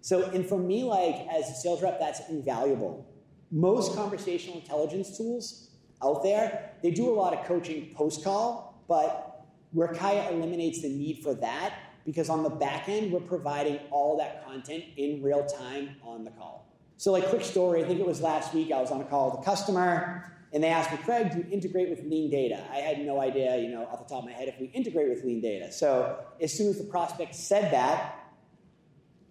So, 0.01 0.29
and 0.31 0.45
for 0.45 0.57
me, 0.57 0.83
like 0.83 1.27
as 1.31 1.49
a 1.49 1.53
sales 1.53 1.81
rep, 1.81 1.99
that's 1.99 2.21
invaluable. 2.29 3.07
Most 3.49 3.95
conversational 3.95 4.59
intelligence 4.59 5.17
tools 5.17 5.70
out 6.03 6.23
there, 6.23 6.71
they 6.81 6.91
do 6.91 7.09
a 7.09 7.15
lot 7.15 7.33
of 7.33 7.45
coaching 7.45 7.93
post 7.93 8.23
call, 8.23 8.83
but 8.87 9.45
where 9.71 9.89
Kaia 9.89 10.31
eliminates 10.31 10.81
the 10.81 10.89
need 10.89 11.23
for 11.23 11.33
that, 11.35 11.73
because 12.05 12.29
on 12.29 12.43
the 12.43 12.49
back 12.49 12.89
end, 12.89 13.11
we're 13.11 13.19
providing 13.19 13.79
all 13.91 14.17
that 14.17 14.45
content 14.45 14.83
in 14.97 15.21
real 15.21 15.45
time 15.45 15.95
on 16.03 16.23
the 16.23 16.31
call. 16.31 16.67
So, 16.97 17.11
like, 17.11 17.27
quick 17.29 17.43
story, 17.43 17.83
I 17.83 17.87
think 17.87 17.99
it 17.99 18.05
was 18.05 18.21
last 18.21 18.53
week, 18.53 18.71
I 18.71 18.79
was 18.79 18.91
on 18.91 19.01
a 19.01 19.05
call 19.05 19.31
with 19.31 19.41
a 19.41 19.43
customer, 19.43 20.31
and 20.53 20.63
they 20.63 20.67
asked 20.67 20.91
me, 20.91 20.97
Craig, 20.97 21.31
do 21.31 21.37
you 21.37 21.45
integrate 21.51 21.89
with 21.89 22.03
lean 22.03 22.29
data? 22.29 22.63
I 22.71 22.77
had 22.77 22.99
no 22.99 23.21
idea, 23.21 23.57
you 23.57 23.69
know, 23.69 23.85
off 23.85 24.07
the 24.07 24.13
top 24.13 24.23
of 24.23 24.29
my 24.29 24.35
head 24.35 24.47
if 24.47 24.59
we 24.59 24.67
integrate 24.67 25.09
with 25.09 25.23
lean 25.23 25.41
data. 25.41 25.71
So, 25.71 26.19
as 26.41 26.53
soon 26.53 26.69
as 26.69 26.77
the 26.77 26.83
prospect 26.83 27.33
said 27.33 27.71
that, 27.71 28.17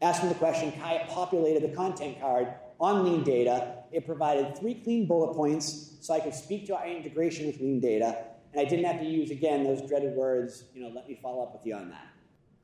asked 0.02 0.22
me 0.22 0.30
the 0.30 0.34
question, 0.36 0.72
Kaia 0.72 1.06
populated 1.08 1.62
the 1.62 1.74
content 1.74 2.20
card 2.20 2.48
on 2.80 3.04
Lean 3.04 3.22
Data. 3.22 3.74
It 3.92 4.06
provided 4.06 4.56
three 4.56 4.74
clean 4.74 5.06
bullet 5.06 5.34
points 5.34 5.96
so 6.00 6.14
I 6.14 6.20
could 6.20 6.34
speak 6.34 6.66
to 6.66 6.76
our 6.76 6.86
integration 6.86 7.46
with 7.46 7.60
Lean 7.60 7.80
Data, 7.80 8.24
and 8.52 8.60
I 8.60 8.68
didn't 8.68 8.84
have 8.84 9.00
to 9.00 9.06
use, 9.06 9.30
again, 9.30 9.64
those 9.64 9.86
dreaded 9.88 10.14
words, 10.14 10.64
you 10.74 10.82
know, 10.82 10.88
let 10.88 11.08
me 11.08 11.18
follow 11.22 11.42
up 11.42 11.52
with 11.52 11.66
you 11.66 11.74
on 11.74 11.90
that. 11.90 12.08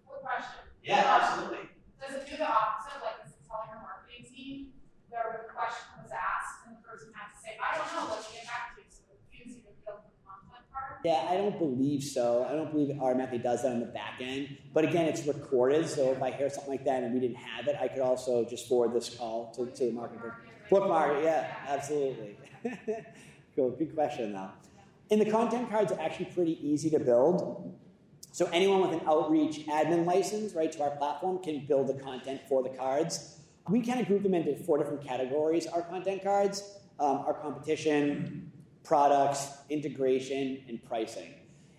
Quick 0.06 0.22
question. 0.22 0.62
Yeah, 0.82 1.02
absolutely. 1.20 1.68
Does 2.00 2.16
it 2.16 2.30
do 2.30 2.36
the 2.36 2.48
opposite, 2.48 3.02
like 3.02 3.26
it's 3.26 3.34
telling 3.46 3.68
your 3.70 3.82
marketing 3.82 4.26
team, 4.32 4.68
the 5.10 5.50
question 5.52 5.86
was 6.02 6.10
asked, 6.12 6.66
and 6.66 6.76
the 6.76 6.82
person 6.82 7.10
had 7.14 7.34
to 7.34 7.38
say, 7.42 7.58
I 7.58 7.78
don't 7.78 7.90
know, 7.92 8.14
let's 8.14 8.32
get 8.32 8.46
back 8.46 8.76
to 8.76 8.82
you, 8.82 8.88
so 8.90 9.02
it 9.10 9.20
gives 9.30 9.56
you 9.56 9.62
the 9.62 9.74
feel 9.84 9.98
for 9.98 10.10
the 10.10 10.22
content 10.22 10.66
part. 10.72 11.00
yeah, 11.04 11.26
I 11.28 11.36
don't 11.36 11.58
believe 11.58 12.02
so. 12.02 12.46
I 12.48 12.54
don't 12.54 12.70
believe 12.70 12.96
our 13.00 13.14
method 13.14 13.42
does 13.42 13.62
that 13.62 13.72
on 13.72 13.80
the 13.80 13.86
back 13.86 14.18
end. 14.20 14.56
But 14.72 14.84
again, 14.84 15.06
it's 15.06 15.26
recorded, 15.26 15.88
so 15.88 16.12
if 16.12 16.22
I 16.22 16.30
hear 16.30 16.50
something 16.50 16.70
like 16.70 16.84
that 16.84 17.02
and 17.02 17.14
we 17.14 17.20
didn't 17.20 17.38
have 17.38 17.66
it, 17.68 17.76
I 17.80 17.88
could 17.88 18.02
also 18.02 18.44
just 18.44 18.68
forward 18.68 18.94
this 18.94 19.10
call 19.10 19.52
to, 19.56 19.66
to 19.66 19.86
the 19.86 19.92
marketing 19.92 20.20
person. 20.20 20.45
Bookmark, 20.70 21.22
yeah, 21.22 21.54
absolutely. 21.68 22.36
Cool. 23.56 23.70
Good 23.70 23.94
question, 23.94 24.34
though. 24.34 24.50
And 25.10 25.18
the 25.18 25.30
content 25.30 25.70
cards 25.70 25.90
are 25.90 25.98
actually 25.98 26.26
pretty 26.26 26.58
easy 26.66 26.90
to 26.90 26.98
build. 26.98 27.74
So 28.32 28.50
anyone 28.52 28.82
with 28.82 28.92
an 28.92 29.08
outreach 29.08 29.66
admin 29.66 30.04
license, 30.04 30.52
right, 30.52 30.70
to 30.72 30.82
our 30.82 30.90
platform 30.90 31.42
can 31.42 31.64
build 31.64 31.86
the 31.86 31.94
content 31.94 32.42
for 32.50 32.62
the 32.62 32.68
cards. 32.68 33.40
We 33.70 33.80
kind 33.80 33.98
of 33.98 34.06
group 34.06 34.22
them 34.22 34.34
into 34.34 34.54
four 34.64 34.76
different 34.76 35.02
categories. 35.02 35.66
Our 35.66 35.80
content 35.80 36.22
cards, 36.22 36.62
um, 37.00 37.18
our 37.26 37.32
competition, 37.32 38.52
products, 38.84 39.48
integration, 39.70 40.62
and 40.68 40.84
pricing. 40.84 41.32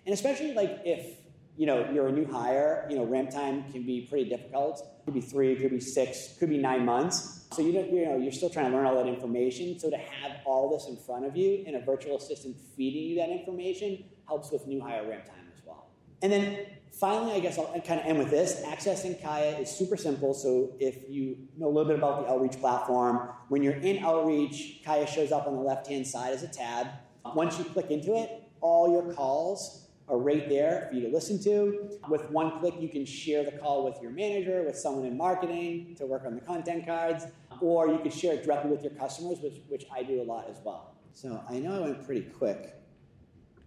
And 0.04 0.12
especially 0.12 0.52
like 0.54 0.80
if 0.84 1.18
you 1.56 1.66
know 1.66 1.88
you're 1.92 2.08
a 2.08 2.12
new 2.12 2.26
hire, 2.26 2.86
you 2.90 2.96
know 2.96 3.04
ramp 3.04 3.30
time 3.30 3.70
can 3.70 3.84
be 3.84 4.00
pretty 4.10 4.28
difficult. 4.28 4.80
It 4.80 5.04
could 5.04 5.14
be 5.14 5.20
three, 5.20 5.52
it 5.52 5.60
could 5.60 5.70
be 5.70 5.80
six, 5.80 6.36
could 6.38 6.50
be 6.50 6.58
nine 6.58 6.84
months. 6.84 7.37
So 7.52 7.62
you 7.62 7.72
don't, 7.72 7.92
you 7.92 8.04
know 8.04 8.16
you're 8.18 8.32
still 8.32 8.50
trying 8.50 8.70
to 8.70 8.76
learn 8.76 8.86
all 8.86 8.96
that 8.96 9.06
information. 9.06 9.78
So 9.78 9.90
to 9.90 9.96
have 9.96 10.32
all 10.44 10.70
this 10.70 10.86
in 10.88 10.96
front 10.96 11.24
of 11.24 11.36
you 11.36 11.64
and 11.66 11.76
a 11.76 11.80
virtual 11.80 12.16
assistant 12.16 12.56
feeding 12.76 13.04
you 13.04 13.16
that 13.16 13.30
information 13.30 14.04
helps 14.26 14.50
with 14.50 14.66
new 14.66 14.80
hire 14.80 15.08
ramp 15.08 15.24
time 15.24 15.46
as 15.56 15.62
well. 15.64 15.88
And 16.22 16.30
then 16.30 16.66
finally, 16.92 17.32
I 17.32 17.40
guess 17.40 17.58
I'll 17.58 17.66
kind 17.80 18.00
of 18.00 18.06
end 18.06 18.18
with 18.18 18.30
this. 18.30 18.62
Accessing 18.64 19.20
Kaia 19.22 19.60
is 19.60 19.70
super 19.70 19.96
simple. 19.96 20.34
So 20.34 20.72
if 20.78 21.08
you 21.08 21.36
know 21.56 21.66
a 21.66 21.72
little 21.72 21.88
bit 21.88 21.98
about 21.98 22.26
the 22.26 22.32
Outreach 22.32 22.58
platform, 22.60 23.30
when 23.48 23.62
you're 23.62 23.74
in 23.74 24.04
Outreach, 24.04 24.82
Kaia 24.84 25.08
shows 25.08 25.32
up 25.32 25.46
on 25.46 25.54
the 25.54 25.62
left-hand 25.62 26.06
side 26.06 26.34
as 26.34 26.42
a 26.42 26.48
tab. 26.48 26.88
Once 27.34 27.58
you 27.58 27.64
click 27.64 27.90
into 27.90 28.14
it, 28.14 28.42
all 28.60 28.90
your 28.90 29.12
calls 29.14 29.87
are 30.08 30.18
right 30.18 30.48
there 30.48 30.86
for 30.88 30.96
you 30.96 31.06
to 31.06 31.12
listen 31.12 31.42
to. 31.44 31.98
With 32.08 32.30
one 32.30 32.60
click, 32.60 32.74
you 32.78 32.88
can 32.88 33.04
share 33.04 33.44
the 33.44 33.52
call 33.52 33.84
with 33.84 34.00
your 34.00 34.10
manager, 34.10 34.62
with 34.62 34.76
someone 34.76 35.06
in 35.06 35.16
marketing 35.16 35.94
to 35.98 36.06
work 36.06 36.24
on 36.24 36.34
the 36.34 36.40
content 36.40 36.86
cards, 36.86 37.26
or 37.60 37.88
you 37.88 37.98
can 37.98 38.10
share 38.10 38.34
it 38.34 38.44
directly 38.44 38.70
with 38.70 38.82
your 38.82 38.92
customers, 38.92 39.38
which, 39.40 39.60
which 39.68 39.86
I 39.94 40.02
do 40.02 40.22
a 40.22 40.24
lot 40.24 40.48
as 40.50 40.58
well. 40.64 40.94
So 41.14 41.42
I 41.48 41.58
know 41.58 41.74
I 41.74 41.80
went 41.80 42.06
pretty 42.06 42.22
quick, 42.22 42.74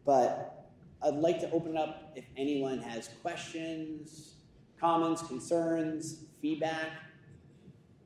but 0.06 0.70
I'd 1.04 1.16
like 1.16 1.40
to 1.42 1.52
open 1.52 1.72
it 1.72 1.78
up 1.78 2.12
if 2.16 2.26
anyone 2.38 2.80
has 2.80 3.10
questions, 3.22 4.36
comments, 4.80 5.22
concerns, 5.24 6.24
feedback. 6.42 6.90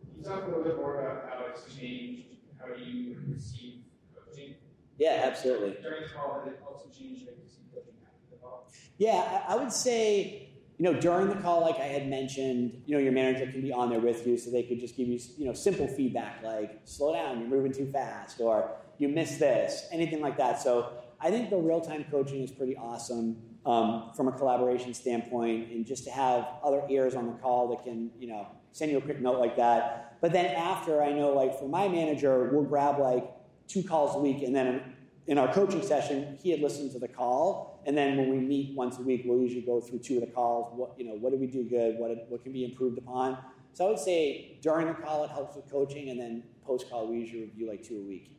Can 0.02 0.24
you 0.24 0.24
talk 0.24 0.44
a 0.44 0.48
little 0.48 0.64
bit 0.64 0.78
more 0.78 1.00
about 1.00 1.30
how 1.30 1.46
it's 1.46 1.74
changed, 1.76 2.24
how 2.60 2.74
do 2.74 2.82
you 2.82 3.18
receive 3.28 3.82
coaching? 4.16 4.56
Yeah, 4.98 5.22
absolutely. 5.26 5.78
During 5.82 6.04
the 6.04 6.10
call, 6.10 6.42
did 6.44 6.54
it 6.54 6.64
also 6.66 6.86
change 6.90 7.20
how 7.20 7.32
you 7.32 7.38
receive 7.44 7.66
coaching 7.74 7.94
after 8.04 8.32
the 8.32 8.38
call? 8.38 8.68
Yeah, 8.98 9.44
I 9.48 9.56
would 9.56 9.72
say, 9.72 10.50
you 10.78 10.84
know, 10.84 11.00
during 11.00 11.30
the 11.30 11.36
call, 11.36 11.62
like 11.62 11.80
I 11.80 11.86
had 11.86 12.08
mentioned, 12.08 12.82
you 12.86 12.96
know, 12.96 13.02
your 13.02 13.12
manager 13.12 13.50
can 13.52 13.62
be 13.62 13.72
on 13.72 13.90
there 13.90 14.00
with 14.00 14.26
you 14.26 14.38
so 14.38 14.52
they 14.52 14.64
could 14.64 14.80
just 14.80 14.96
give 14.96 15.08
you, 15.08 15.20
you 15.38 15.46
know, 15.46 15.54
simple 15.54 15.88
feedback 15.88 16.44
like, 16.44 16.80
slow 16.86 17.14
down, 17.14 17.40
you're 17.40 17.50
moving 17.50 17.74
too 17.74 17.92
fast, 17.92 18.40
or 18.40 18.72
you 18.98 19.10
missed 19.10 19.40
this, 19.40 19.88
anything 19.92 20.22
like 20.22 20.38
that. 20.38 20.62
So 20.62 20.94
I 21.20 21.30
think 21.30 21.50
the 21.50 21.58
real 21.58 21.82
time 21.82 22.06
coaching 22.10 22.42
is 22.42 22.52
pretty 22.52 22.78
awesome 22.78 23.38
um, 23.66 24.12
from 24.16 24.28
a 24.28 24.32
collaboration 24.32 24.94
standpoint, 24.94 25.72
and 25.72 25.86
just 25.86 26.04
to 26.06 26.12
have 26.12 26.48
other 26.64 26.84
ears 26.90 27.16
on 27.16 27.28
the 27.28 27.34
call 27.34 27.70
that 27.70 27.84
can, 27.84 28.12
you 28.20 28.28
know, 28.28 28.48
send 28.72 28.92
you 28.92 28.98
a 28.98 29.02
quick 29.02 29.22
note 29.22 29.40
like 29.40 29.56
that. 29.58 30.18
But 30.22 30.34
then 30.34 30.46
after, 30.56 31.02
I 31.02 31.12
know, 31.12 31.34
like 31.34 31.58
for 31.60 31.68
my 31.68 31.88
manager, 31.88 32.50
we'll 32.52 32.64
grab 32.64 33.00
like 33.00 33.30
two 33.68 33.84
calls 33.84 34.16
a 34.16 34.20
week, 34.20 34.44
and 34.44 34.56
then 34.56 34.95
in 35.28 35.38
our 35.38 35.52
coaching 35.54 35.82
session, 35.82 36.38
he 36.42 36.52
had 36.52 36.60
listened 36.60 36.92
to 36.92 37.00
the 37.00 37.08
call, 37.08 37.82
and 37.86 37.98
then 37.98 38.18
when 38.18 38.30
we 38.30 38.38
meet 38.38 38.76
once 38.76 38.98
a 39.00 39.02
week, 39.02 39.24
we'll 39.26 39.40
usually 39.40 39.62
go 39.62 39.82
through 39.82 40.00
two 40.00 40.16
of 40.16 40.22
the 40.22 40.28
calls. 40.28 40.72
What 40.76 40.94
you 40.98 41.06
know, 41.06 41.14
what 41.16 41.32
did 41.32 41.40
we 41.40 41.48
do 41.48 41.64
good? 41.64 41.98
What 41.98 42.28
what 42.30 42.44
can 42.44 42.54
be 42.54 42.64
improved 42.64 42.98
upon? 42.98 43.38
So 43.74 43.88
I 43.88 43.90
would 43.90 44.00
say 44.00 44.58
during 44.62 44.88
the 44.88 44.94
call 44.94 45.24
it 45.24 45.32
helps 45.32 45.56
with 45.56 45.70
coaching, 45.70 46.10
and 46.10 46.20
then 46.20 46.44
post 46.66 46.90
call 46.90 47.08
we 47.08 47.18
usually 47.18 47.42
review 47.42 47.68
like 47.70 47.84
two 47.84 47.98
a 47.98 48.08
week. 48.08 48.32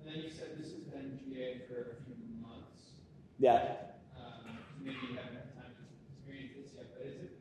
And 0.00 0.14
then 0.14 0.22
you 0.24 0.30
said 0.30 0.58
this 0.58 0.72
has 0.72 0.82
been 0.90 1.18
GA 1.28 1.62
for 1.68 1.98
a 1.98 2.04
few 2.04 2.16
months. 2.42 2.98
Yeah. 3.38 3.88
Um, 4.18 4.58
maybe 4.82 4.98
you 5.10 5.16
haven't 5.16 5.36
had 5.36 5.54
time 5.54 5.72
to 5.78 5.84
experience 6.10 6.52
this 6.58 6.74
yet, 6.74 6.90
but 6.96 7.06
is 7.06 7.14
it, 7.22 7.32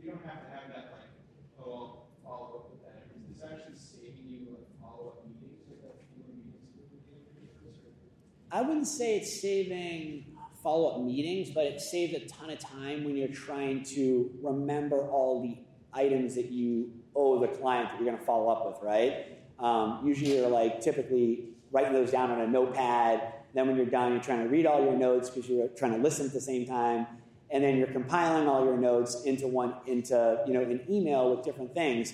you 0.00 0.10
don't 0.10 0.24
have 0.24 0.40
to 0.40 0.48
have 0.56 0.72
that 0.72 0.84
like, 0.96 1.12
oh, 1.60 1.68
I'll 1.68 2.08
follow 2.24 2.46
up 2.58 2.64
with 2.72 2.80
that. 2.82 3.12
Is 3.12 3.28
this 3.28 3.44
actually 3.44 3.76
saving 3.76 4.24
you 4.24 4.56
like 4.56 4.68
follow-up 4.80 5.26
meetings 5.26 5.62
with 5.68 5.84
that 5.84 6.00
fewer 6.14 6.32
meetings 6.32 6.70
with 6.74 6.86
the 6.90 6.98
users? 7.02 7.78
or- 7.92 8.08
I 8.50 8.62
wouldn't 8.62 8.88
say 8.88 9.16
it's 9.16 9.40
saving 9.42 10.24
follow 10.62 10.90
up 10.90 11.00
meetings, 11.02 11.50
but 11.50 11.64
it 11.64 11.80
saves 11.80 12.14
a 12.14 12.20
ton 12.26 12.50
of 12.50 12.58
time 12.58 13.04
when 13.04 13.16
you're 13.16 13.28
trying 13.28 13.82
to 13.82 14.30
remember 14.42 15.08
all 15.08 15.42
the 15.42 15.56
items 15.92 16.34
that 16.34 16.50
you 16.50 16.90
owe 17.14 17.40
the 17.40 17.48
client 17.48 17.88
that 17.90 17.96
you're 17.96 18.06
going 18.06 18.18
to 18.18 18.24
follow 18.24 18.48
up 18.48 18.66
with, 18.66 18.82
right? 18.82 19.38
Um, 19.58 20.02
usually 20.04 20.36
you're 20.36 20.48
like 20.48 20.80
typically 20.80 21.50
writing 21.72 21.92
those 21.92 22.10
down 22.10 22.30
on 22.30 22.40
a 22.40 22.46
notepad. 22.46 23.34
Then 23.54 23.66
when 23.66 23.76
you're 23.76 23.86
done, 23.86 24.12
you're 24.12 24.22
trying 24.22 24.42
to 24.42 24.48
read 24.48 24.66
all 24.66 24.82
your 24.82 24.96
notes 24.96 25.30
because 25.30 25.48
you're 25.48 25.68
trying 25.68 25.92
to 25.92 25.98
listen 25.98 26.26
at 26.26 26.32
the 26.32 26.40
same 26.40 26.66
time. 26.66 27.06
And 27.50 27.64
then 27.64 27.76
you're 27.76 27.86
compiling 27.86 28.46
all 28.46 28.64
your 28.64 28.76
notes 28.76 29.22
into 29.24 29.48
one 29.48 29.74
into 29.86 30.42
you 30.46 30.52
know 30.52 30.60
an 30.60 30.82
email 30.90 31.34
with 31.34 31.44
different 31.44 31.72
things 31.72 32.12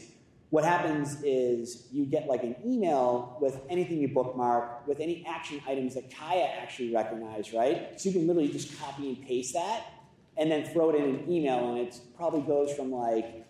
what 0.54 0.64
happens 0.64 1.20
is 1.24 1.88
you 1.90 2.04
get 2.04 2.28
like 2.28 2.44
an 2.44 2.54
email 2.64 3.36
with 3.40 3.60
anything 3.68 3.98
you 3.98 4.06
bookmark, 4.06 4.86
with 4.86 5.00
any 5.00 5.26
action 5.26 5.60
items 5.66 5.96
that 5.96 6.08
Kaia 6.12 6.48
actually 6.62 6.94
recognized, 6.94 7.52
right? 7.52 8.00
So 8.00 8.08
you 8.08 8.14
can 8.14 8.28
literally 8.28 8.50
just 8.50 8.78
copy 8.78 9.08
and 9.08 9.20
paste 9.26 9.54
that 9.54 9.84
and 10.36 10.48
then 10.48 10.64
throw 10.66 10.90
it 10.90 10.94
in 10.94 11.02
an 11.02 11.28
email, 11.28 11.70
and 11.70 11.78
it 11.78 11.98
probably 12.16 12.42
goes 12.42 12.72
from 12.72 12.92
like 12.92 13.44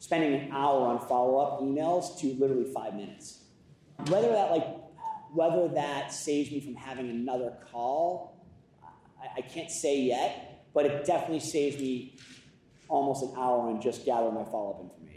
spending 0.00 0.34
an 0.34 0.50
hour 0.50 0.88
on 0.88 0.98
follow-up 1.06 1.60
emails 1.60 2.18
to 2.22 2.34
literally 2.40 2.72
five 2.74 2.92
minutes. 2.94 3.44
Whether 4.08 4.32
that 4.32 4.50
like 4.50 4.66
whether 5.32 5.68
that 5.68 6.12
saves 6.12 6.50
me 6.50 6.58
from 6.60 6.74
having 6.74 7.08
another 7.08 7.56
call, 7.70 8.44
I, 9.22 9.38
I 9.38 9.40
can't 9.42 9.70
say 9.70 10.00
yet, 10.00 10.66
but 10.74 10.86
it 10.86 11.04
definitely 11.04 11.38
saves 11.38 11.80
me 11.80 12.16
almost 12.88 13.22
an 13.22 13.34
hour 13.36 13.60
on 13.70 13.80
just 13.80 14.04
gathering 14.04 14.34
my 14.34 14.42
follow-up 14.42 14.80
information. 14.80 15.07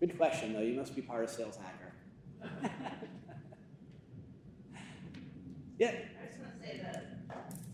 Good 0.00 0.16
question, 0.16 0.52
though. 0.54 0.60
You 0.60 0.74
must 0.78 0.96
be 0.96 1.02
part 1.02 1.24
of 1.24 1.30
Sales 1.30 1.56
Hacker. 1.56 1.92
yeah. 5.78 5.92
I 5.92 6.26
just 6.28 6.40
want 6.40 6.56
to 6.56 6.60
say 6.64 6.80
that 6.80 7.20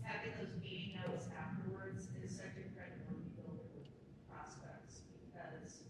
having 0.03 0.31
those 0.35 0.51
meeting 0.59 0.99
notes 0.99 1.27
afterwards 1.31 2.07
is 2.19 2.35
such 2.35 2.55
a 2.59 2.67
credibility 2.75 3.31
builder 3.39 3.63
with 3.75 3.87
prospects 4.27 5.07
because, 5.07 5.87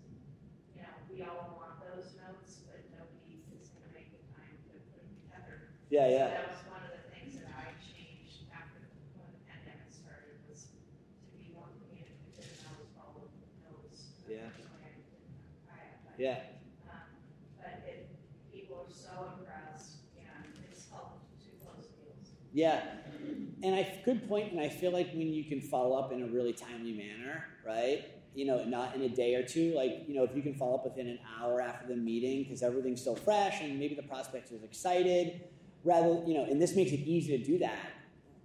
you 0.77 0.82
know, 0.86 0.94
we 1.10 1.25
all 1.25 1.58
want 1.58 1.82
those 1.82 2.13
notes, 2.22 2.62
but 2.70 2.86
nobody 2.94 3.41
is 3.58 3.74
going 3.74 3.86
to 3.89 3.94
make 3.98 4.13
the 4.13 4.22
time 4.38 4.53
to 4.70 4.77
put 4.77 4.86
them 4.94 5.10
together. 5.25 5.74
Yeah, 5.89 6.06
So 6.06 6.13
yeah. 6.13 6.29
that 6.38 6.46
was 6.53 6.62
one 6.70 6.86
of 6.86 6.94
the 6.94 7.01
things 7.17 7.34
that 7.41 7.50
I 7.50 7.74
changed 7.82 8.46
after 8.53 8.77
when 9.17 9.25
the 9.34 9.41
pandemic 9.50 9.89
started 9.89 10.38
was 10.46 10.70
to 10.70 10.77
be 11.34 11.50
more 11.50 11.65
communicative 11.82 12.46
and 12.46 12.62
I 12.70 12.77
was 12.77 12.89
following 12.94 13.34
notes. 13.65 14.22
Yeah. 14.29 14.50
Unfortunately, 14.53 14.86
I 14.86 14.89
didn't 14.94 15.10
have- 15.70 16.06
I- 16.06 16.06
Yeah. 16.17 16.39
Um, 16.89 16.97
But 17.57 17.83
it, 17.88 18.09
people 18.53 18.86
are 18.88 18.93
so 18.93 19.31
impressed 19.38 19.97
and 20.17 20.53
it's 20.71 20.88
helped 20.89 21.21
to 21.41 21.65
close 21.65 21.88
deals. 21.88 22.33
Yeah. 22.53 22.81
And 23.63 23.75
I 23.75 24.01
good 24.05 24.27
point, 24.27 24.51
and 24.51 24.62
I 24.62 24.69
feel 24.69 24.91
like 24.91 25.09
when 25.13 25.33
you 25.33 25.43
can 25.43 25.62
follow 25.62 25.97
up 25.97 26.12
in 26.12 26.24
a 26.24 26.27
really 26.27 26.53
timely 26.53 26.93
manner, 26.93 27.45
right? 27.65 28.05
You 28.36 28.45
know, 28.45 28.63
not 28.63 28.95
in 28.95 29.01
a 29.01 29.09
day 29.09 29.36
or 29.36 29.43
two. 29.43 29.74
Like, 29.74 30.05
you 30.07 30.15
know, 30.15 30.24
if 30.24 30.36
you 30.36 30.41
can 30.41 30.53
follow 30.53 30.75
up 30.75 30.86
within 30.86 31.07
an 31.07 31.19
hour 31.39 31.62
after 31.62 31.88
the 31.88 31.95
meeting 31.95 32.43
because 32.43 32.62
everything's 32.62 33.01
still 33.01 33.15
fresh 33.15 33.62
and 33.62 33.79
maybe 33.79 33.95
the 33.95 34.03
prospect 34.03 34.51
is 34.51 34.63
excited, 34.63 35.41
rather, 35.83 36.21
you 36.25 36.36
know, 36.36 36.45
and 36.45 36.62
this 36.62 36.75
makes 36.75 36.91
it 36.91 37.00
easy 37.00 37.38
to 37.38 37.43
do 37.43 37.57
that. 37.59 37.91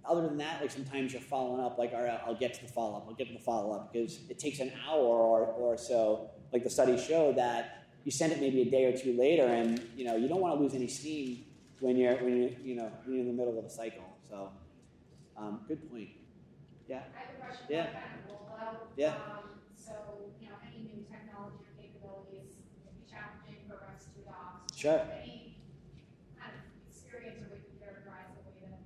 Other 0.05 0.23
than 0.27 0.37
that, 0.37 0.61
like 0.61 0.71
sometimes 0.71 1.13
you're 1.13 1.21
following 1.21 1.63
up, 1.63 1.77
like, 1.77 1.93
all 1.93 2.03
right, 2.03 2.19
I'll 2.25 2.35
get 2.35 2.53
to 2.55 2.65
the 2.65 2.71
follow 2.71 2.97
up, 2.97 3.05
I'll 3.07 3.15
get 3.15 3.27
to 3.27 3.33
the 3.33 3.39
follow 3.39 3.71
up 3.71 3.93
because 3.93 4.19
it 4.29 4.37
takes 4.37 4.59
an 4.59 4.73
hour 4.85 4.99
or, 4.99 5.45
or 5.45 5.77
so. 5.77 6.29
Like 6.53 6.63
the 6.63 6.69
studies 6.69 7.03
show 7.03 7.33
that 7.33 7.83
you 8.05 8.11
send 8.11 8.31
it 8.31 8.39
maybe 8.39 8.61
a 8.61 8.69
day 8.69 8.85
or 8.85 8.95
two 8.95 9.17
later, 9.17 9.47
and 9.47 9.81
you 9.97 10.05
know, 10.05 10.15
you 10.15 10.27
don't 10.27 10.39
want 10.39 10.55
to 10.55 10.61
lose 10.61 10.75
any 10.75 10.87
steam 10.87 11.45
when 11.79 11.97
you're 11.97 12.15
when 12.17 12.37
you 12.37 12.55
you 12.63 12.75
know 12.75 12.91
when 13.03 13.15
you're 13.15 13.21
in 13.25 13.27
the 13.27 13.33
middle 13.33 13.57
of 13.57 13.65
a 13.65 13.69
cycle. 13.69 14.05
So, 14.29 14.49
um, 15.35 15.61
good 15.67 15.89
point. 15.89 16.09
Yeah. 16.87 17.01
I 17.17 17.25
have 17.25 17.33
a 17.33 17.39
question 17.41 17.65
Yeah. 17.69 17.89
about 17.89 18.29
rollout. 18.29 18.77
Yeah. 18.97 19.15
Um, 19.17 19.49
so, 19.73 20.29
you 20.39 20.49
know, 20.49 20.55
any 20.61 20.83
new 20.85 21.01
technology 21.09 21.57
or 21.65 21.73
capabilities 21.81 22.53
can 22.85 22.93
be 22.93 23.03
challenging 23.09 23.65
for 23.65 23.81
us 23.89 24.05
to 24.13 24.21
adopt. 24.21 24.77
Sure. 24.77 25.01
Any 25.09 25.57
kind 26.37 26.53
of 26.53 26.61
experience 26.85 27.39
or 27.41 27.49
way 27.55 27.65
to 27.65 27.73
characterize 27.81 28.29
the 28.37 28.45
way 28.45 28.53
that 28.69 28.83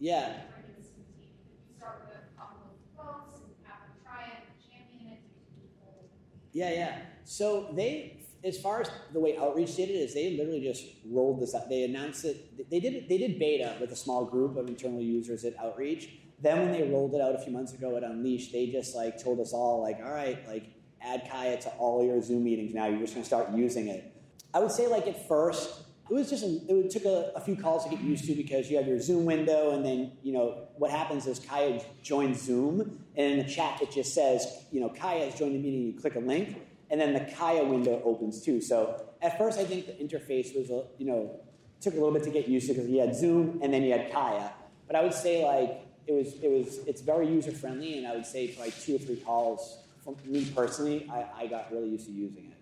Yeah. 0.00 0.48
you're 0.48 0.54
bringing 0.54 0.80
this 0.80 0.88
to 0.96 1.02
the 1.04 1.12
team? 1.18 1.34
Did 1.44 1.60
you 1.60 1.74
start 1.76 2.06
with 2.08 2.14
a 2.14 2.24
couple 2.38 2.72
of 2.72 2.78
folks 2.96 3.42
and 3.42 3.52
have 3.68 3.90
them 3.90 3.94
try 4.00 4.22
it 4.38 4.48
and 4.48 4.54
champion 4.62 5.18
it? 5.18 5.20
Did 5.28 5.34
you 5.50 5.66
do 5.66 5.68
full- 5.82 6.08
Yeah, 6.52 6.70
yeah. 6.70 6.98
So 7.24 7.72
they, 7.74 8.18
as 8.44 8.58
far 8.60 8.82
as 8.82 8.90
the 9.12 9.20
way 9.20 9.36
Outreach 9.36 9.76
did 9.76 9.88
it, 9.88 9.94
is 9.94 10.14
they 10.14 10.36
literally 10.36 10.60
just 10.60 10.84
rolled 11.06 11.40
this 11.40 11.54
out. 11.54 11.68
They 11.68 11.84
announced 11.84 12.24
it. 12.24 12.70
They 12.70 12.80
did. 12.80 13.08
They 13.08 13.18
did 13.18 13.38
beta 13.38 13.76
with 13.80 13.90
a 13.92 13.96
small 13.96 14.24
group 14.24 14.56
of 14.56 14.68
internal 14.68 15.00
users 15.00 15.44
at 15.44 15.58
Outreach. 15.58 16.08
Then 16.40 16.58
when 16.58 16.72
they 16.72 16.82
rolled 16.88 17.14
it 17.14 17.20
out 17.20 17.34
a 17.34 17.38
few 17.38 17.52
months 17.52 17.72
ago 17.72 17.96
at 17.96 18.02
Unleash, 18.02 18.50
they 18.50 18.66
just 18.66 18.96
like 18.96 19.22
told 19.22 19.38
us 19.40 19.52
all 19.52 19.80
like, 19.80 19.98
all 20.04 20.10
right, 20.10 20.46
like 20.48 20.64
add 21.00 21.24
Kaia 21.24 21.60
to 21.60 21.68
all 21.78 22.04
your 22.04 22.20
Zoom 22.20 22.44
meetings 22.44 22.74
now. 22.74 22.86
You're 22.86 23.00
just 23.00 23.14
going 23.14 23.22
to 23.22 23.26
start 23.26 23.52
using 23.52 23.88
it. 23.88 24.12
I 24.52 24.58
would 24.58 24.72
say 24.72 24.88
like 24.88 25.06
at 25.06 25.28
first, 25.28 25.81
it 26.10 26.14
was 26.14 26.30
just 26.30 26.44
it 26.44 26.90
took 26.90 27.04
a, 27.04 27.32
a, 27.36 27.40
few 27.40 27.56
calls 27.56 27.84
to 27.84 27.90
get 27.90 28.00
used 28.00 28.24
to 28.26 28.34
because 28.34 28.70
you 28.70 28.76
have 28.76 28.86
your 28.86 29.00
Zoom 29.00 29.24
window, 29.24 29.74
and 29.74 29.84
then 29.84 30.12
you 30.22 30.32
know 30.32 30.68
what 30.76 30.90
happens 30.90 31.26
is 31.26 31.40
Kaia 31.40 31.84
joins 32.02 32.42
Zoom, 32.42 33.04
and 33.16 33.32
in 33.32 33.38
the 33.38 33.50
chat 33.52 33.80
it 33.80 33.90
just 33.90 34.14
says 34.14 34.64
you 34.70 34.80
know 34.80 34.88
Kaia 34.90 35.26
has 35.26 35.38
joined 35.38 35.54
the 35.54 35.58
meeting. 35.58 35.82
You 35.82 36.00
click 36.00 36.16
a 36.16 36.20
link, 36.20 36.58
and 36.90 37.00
then 37.00 37.14
the 37.14 37.20
Kaia 37.20 37.66
window 37.66 38.02
opens 38.04 38.42
too. 38.42 38.60
So 38.60 39.04
at 39.22 39.38
first, 39.38 39.58
I 39.58 39.64
think 39.64 39.86
the 39.86 39.92
interface 39.92 40.56
was 40.56 40.70
a, 40.70 40.84
you 40.98 41.06
know 41.06 41.40
took 41.80 41.94
a 41.94 41.96
little 41.96 42.12
bit 42.12 42.22
to 42.22 42.30
get 42.30 42.46
used 42.46 42.68
to 42.68 42.74
because 42.74 42.88
you 42.88 43.00
had 43.00 43.14
Zoom 43.14 43.58
and 43.60 43.74
then 43.74 43.82
you 43.82 43.92
had 43.92 44.10
Kaia. 44.12 44.52
But 44.86 44.96
I 44.96 45.02
would 45.02 45.14
say 45.14 45.44
like 45.44 45.82
it 46.06 46.12
was 46.12 46.34
it 46.42 46.50
was 46.50 46.78
it's 46.86 47.00
very 47.00 47.28
user 47.28 47.52
friendly, 47.52 47.98
and 47.98 48.06
I 48.06 48.14
would 48.14 48.26
say 48.26 48.54
like 48.58 48.78
two 48.80 48.96
or 48.96 48.98
three 48.98 49.16
calls 49.16 49.78
For 50.04 50.16
me 50.26 50.44
personally, 50.54 51.08
I, 51.10 51.42
I 51.42 51.46
got 51.46 51.70
really 51.72 51.90
used 51.90 52.06
to 52.06 52.12
using 52.12 52.50
it. 52.50 52.58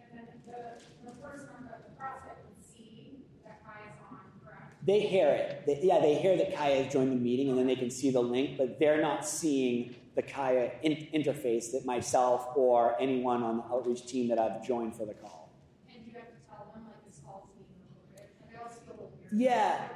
And 0.00 0.18
then 0.18 0.26
the, 0.46 1.10
the 1.10 1.16
person 1.20 1.48
on 1.56 1.64
the 1.64 1.76
CrossFit 2.00 2.40
would 2.48 2.64
see 2.64 3.24
that 3.44 3.60
Kaia's 3.64 4.00
on, 4.10 4.20
correct? 4.42 4.71
They 4.84 5.00
hear 5.00 5.28
it. 5.28 5.64
They, 5.66 5.80
yeah, 5.82 6.00
they 6.00 6.16
hear 6.16 6.36
that 6.36 6.54
Kaia 6.54 6.82
has 6.84 6.92
joined 6.92 7.12
the 7.12 7.16
meeting, 7.16 7.50
and 7.50 7.58
then 7.58 7.66
they 7.66 7.76
can 7.76 7.90
see 7.90 8.10
the 8.10 8.20
link, 8.20 8.58
but 8.58 8.80
they're 8.80 9.00
not 9.00 9.26
seeing 9.26 9.94
the 10.16 10.22
Kaia 10.22 10.72
in, 10.82 10.92
interface 11.14 11.70
that 11.72 11.86
myself 11.86 12.48
or 12.56 13.00
anyone 13.00 13.42
on 13.42 13.58
the 13.58 13.62
outreach 13.64 14.06
team 14.06 14.28
that 14.28 14.38
I've 14.38 14.66
joined 14.66 14.96
for 14.96 15.06
the 15.06 15.14
call. 15.14 15.52
And 15.88 16.04
you 16.06 16.14
have 16.14 16.26
to 16.26 16.34
tell 16.48 16.72
them 16.74 16.84
like 16.86 17.06
this 17.06 17.20
call's 17.24 17.48
being 17.54 17.66
recorded, 17.78 18.30
and 18.42 18.50
they 18.50 18.56
also 18.60 18.80
feel 18.84 18.94
a 18.94 18.96
little 18.96 19.12
weird. 19.18 19.32
Yeah. 19.32 19.88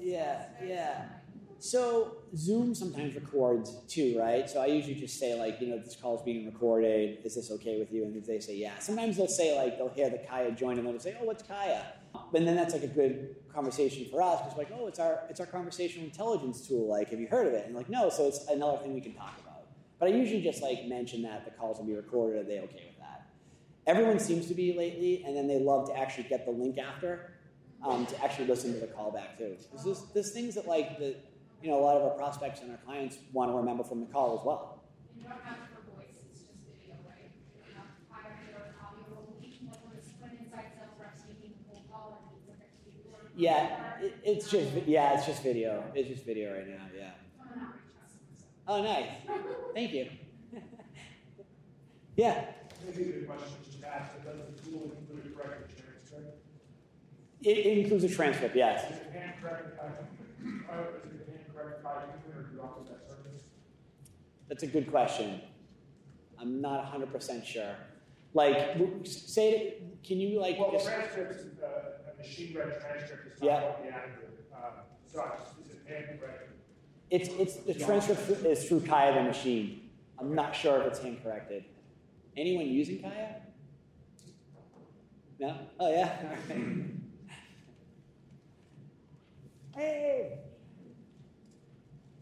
Yeah, 0.00 0.46
yeah. 0.64 1.04
So 1.62 2.16
Zoom 2.34 2.74
sometimes 2.74 3.14
records 3.14 3.76
too, 3.86 4.18
right? 4.18 4.50
So 4.50 4.60
I 4.60 4.66
usually 4.66 4.96
just 4.96 5.20
say 5.20 5.38
like, 5.38 5.60
you 5.60 5.68
know, 5.68 5.78
this 5.78 5.94
call 5.94 6.16
is 6.16 6.22
being 6.22 6.44
recorded. 6.44 7.18
Is 7.24 7.36
this 7.36 7.52
okay 7.52 7.78
with 7.78 7.92
you? 7.92 8.02
And 8.02 8.16
if 8.16 8.26
they 8.26 8.40
say 8.40 8.56
yeah, 8.56 8.80
sometimes 8.80 9.16
they'll 9.16 9.28
say 9.28 9.56
like 9.56 9.78
they'll 9.78 9.88
hear 9.88 10.10
the 10.10 10.18
Kaia 10.18 10.58
join 10.58 10.76
and 10.76 10.88
they'll 10.88 10.98
say, 10.98 11.16
oh, 11.20 11.24
what's 11.24 11.44
Kaia? 11.44 11.84
And 12.34 12.48
then 12.48 12.56
that's 12.56 12.74
like 12.74 12.82
a 12.82 12.88
good 12.88 13.36
conversation 13.54 14.08
for 14.10 14.20
us 14.20 14.40
because 14.42 14.58
like, 14.58 14.72
oh, 14.74 14.88
it's 14.88 14.98
our 14.98 15.20
it's 15.30 15.38
our 15.38 15.46
conversational 15.46 16.04
intelligence 16.04 16.66
tool. 16.66 16.88
Like, 16.88 17.10
have 17.10 17.20
you 17.20 17.28
heard 17.28 17.46
of 17.46 17.52
it? 17.52 17.64
And 17.66 17.76
like, 17.76 17.88
no. 17.88 18.10
So 18.10 18.26
it's 18.26 18.44
another 18.48 18.78
thing 18.78 18.92
we 18.92 19.00
can 19.00 19.14
talk 19.14 19.38
about. 19.40 19.68
But 20.00 20.08
I 20.08 20.14
usually 20.14 20.42
just 20.42 20.62
like 20.62 20.86
mention 20.86 21.22
that 21.22 21.44
the 21.44 21.52
calls 21.52 21.78
will 21.78 21.86
be 21.86 21.94
recorded. 21.94 22.40
Are 22.40 22.48
they 22.48 22.58
okay 22.58 22.86
with 22.88 22.98
that? 22.98 23.28
Everyone 23.86 24.18
seems 24.18 24.48
to 24.48 24.54
be 24.54 24.76
lately, 24.76 25.22
and 25.24 25.36
then 25.36 25.46
they 25.46 25.60
love 25.60 25.86
to 25.90 25.96
actually 25.96 26.24
get 26.24 26.44
the 26.44 26.50
link 26.50 26.76
after 26.78 27.34
um, 27.84 28.06
to 28.06 28.24
actually 28.24 28.46
listen 28.46 28.74
to 28.74 28.80
the 28.80 28.86
callback 28.86 29.38
too. 29.38 29.56
There's, 30.14 30.30
things 30.30 30.54
that 30.54 30.66
like 30.66 30.98
the 30.98 31.16
you 31.62 31.70
know, 31.70 31.78
a 31.78 31.84
lot 31.84 31.96
of 31.96 32.02
our 32.02 32.10
prospects 32.10 32.60
and 32.60 32.72
our 32.72 32.76
clients 32.78 33.18
want 33.32 33.50
to 33.50 33.56
remember 33.56 33.84
from 33.84 34.00
the 34.00 34.06
call 34.06 34.38
as 34.38 34.44
well. 34.44 34.82
You 35.16 35.22
don't 35.22 35.32
have 35.44 35.58
for 35.70 35.94
voice, 35.94 36.18
it's 36.30 36.42
just 36.42 36.58
video, 36.66 36.98
right? 37.06 37.30
You 37.30 37.62
don't 37.62 37.78
have 37.78 37.94
audio 38.10 38.58
or 38.58 38.74
audio. 38.82 39.22
When 40.18 40.30
inside 40.42 40.74
sales 40.74 40.98
reps 40.98 41.22
making 41.28 41.54
a 41.54 41.70
cold 41.70 41.86
call 41.88 42.18
and 42.18 42.34
needs 42.34 42.48
a 42.50 42.58
fixed 42.58 43.38
Yeah, 43.38 44.00
it, 44.02 44.18
it's 44.24 44.50
just 44.50 44.72
yeah, 44.86 45.14
it's 45.14 45.26
just 45.26 45.42
video. 45.42 45.84
It's 45.94 46.08
just 46.08 46.26
video 46.26 46.52
right 46.52 46.68
now. 46.68 46.86
Yeah. 46.96 47.10
Oh, 48.66 48.82
nice. 48.82 49.10
Thank 49.74 49.92
you. 49.92 50.08
yeah. 52.16 52.44
Maybe 52.84 53.02
a 53.02 53.12
good 53.12 53.28
question 53.28 53.54
just 53.64 53.78
to 53.78 53.82
does 53.82 54.38
the 54.50 54.70
tool 54.70 54.90
include 54.98 55.26
a 55.26 55.36
transcript? 55.36 55.68
It, 57.44 57.58
it 57.58 57.78
includes 57.78 58.04
a 58.04 58.08
transcript, 58.08 58.54
yes. 58.54 58.84
Is 61.62 61.68
it 61.68 61.74
hand 61.74 61.84
corrected 61.84 61.84
by, 61.84 61.90
is 62.02 62.08
it 62.08 62.12
hand 62.12 62.22
corrected 62.22 62.22
by 62.22 62.22
human 62.22 62.38
or 62.38 62.42
do 62.48 62.54
you 62.54 62.60
offer 62.62 62.80
that 62.90 63.08
service? 63.08 63.42
That's 64.48 64.62
a 64.62 64.66
good 64.66 64.90
question. 64.90 65.40
I'm 66.38 66.60
not 66.60 66.92
100% 66.92 67.44
sure. 67.46 67.74
Like, 68.34 68.76
say, 69.04 69.74
can 70.02 70.18
you 70.18 70.40
like 70.40 70.58
Well, 70.58 70.72
just, 70.72 70.86
transcripts, 70.86 71.44
uh, 71.62 72.12
a 72.14 72.16
machine 72.18 72.56
read 72.56 72.80
transcript 72.80 73.26
is 73.36 73.42
Yeah. 73.42 73.60
not 73.60 73.68
what 73.68 73.82
the 73.82 73.88
accurate, 73.90 74.46
uh, 74.52 74.70
so 75.06 75.20
I 75.20 75.36
just- 75.36 75.58
is 75.60 75.74
it 75.74 75.86
hand 75.86 76.18
corrected? 76.20 76.48
it's, 77.10 77.28
it's, 77.28 77.56
the 77.56 77.74
transcript 77.74 78.28
is 78.46 78.68
through 78.68 78.80
Kaia 78.80 79.14
the 79.14 79.22
machine. 79.22 79.90
I'm 80.18 80.34
not 80.34 80.54
sure 80.56 80.80
if 80.80 80.86
it's 80.88 80.98
hand 81.02 81.22
corrected. 81.22 81.64
Anyone 82.36 82.66
using 82.66 82.98
Kaia? 83.02 83.42
No? 85.38 85.58
Oh, 85.78 85.90
yeah? 85.90 86.36
Hey! 89.74 90.38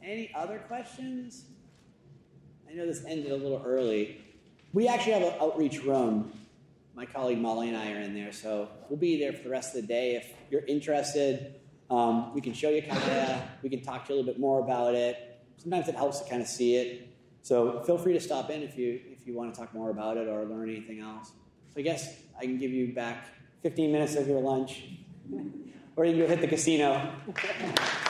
Any 0.03 0.31
other 0.35 0.59
questions? 0.59 1.45
I 2.69 2.75
know 2.75 2.87
this 2.87 3.05
ended 3.07 3.33
a 3.33 3.37
little 3.37 3.63
early. 3.65 4.21
We 4.73 4.89
actually 4.89 5.13
have 5.13 5.23
an 5.23 5.35
outreach 5.41 5.83
room. 5.83 6.33
My 6.95 7.05
colleague 7.05 7.39
Molly 7.39 7.69
and 7.69 7.77
I 7.77 7.93
are 7.93 8.01
in 8.01 8.15
there, 8.15 8.33
so 8.33 8.69
we'll 8.89 8.99
be 8.99 9.19
there 9.19 9.33
for 9.33 9.43
the 9.43 9.51
rest 9.51 9.75
of 9.75 9.83
the 9.83 9.87
day. 9.87 10.17
If 10.17 10.33
you're 10.51 10.65
interested, 10.67 11.55
um, 11.91 12.33
we 12.35 12.41
can 12.41 12.53
show 12.53 12.71
you 12.71 12.83
Kaia. 12.83 13.43
We 13.63 13.69
can 13.69 13.83
talk 13.83 14.07
to 14.07 14.13
you 14.13 14.15
a 14.15 14.21
little 14.21 14.33
bit 14.33 14.41
more 14.41 14.61
about 14.61 14.95
it. 14.95 15.43
Sometimes 15.57 15.89
it 15.89 15.95
helps 15.95 16.21
to 16.21 16.31
kind 16.31 16.41
of 16.41 16.49
see 16.49 16.77
it. 16.77 17.09
So 17.43 17.83
feel 17.83 17.99
free 17.99 18.13
to 18.13 18.21
stop 18.21 18.51
in 18.51 18.63
if 18.63 18.77
you 18.77 19.01
if 19.11 19.27
you 19.27 19.35
want 19.35 19.55
to 19.55 19.61
talk 19.61 19.75
more 19.75 19.91
about 19.91 20.17
it 20.17 20.29
or 20.29 20.45
learn 20.45 20.71
anything 20.71 21.01
else. 21.01 21.33
So 21.75 21.81
I 21.81 21.83
guess 21.83 22.15
I 22.39 22.43
can 22.43 22.59
give 22.59 22.71
you 22.71 22.93
back 22.93 23.27
15 23.63 23.93
minutes 23.93 24.15
of 24.15 24.29
your 24.29 24.41
lunch, 24.41 24.85
or 25.97 26.05
you 26.05 26.13
can 26.13 26.21
go 26.21 26.27
hit 26.29 26.41
the 26.41 26.49
casino. 26.49 27.13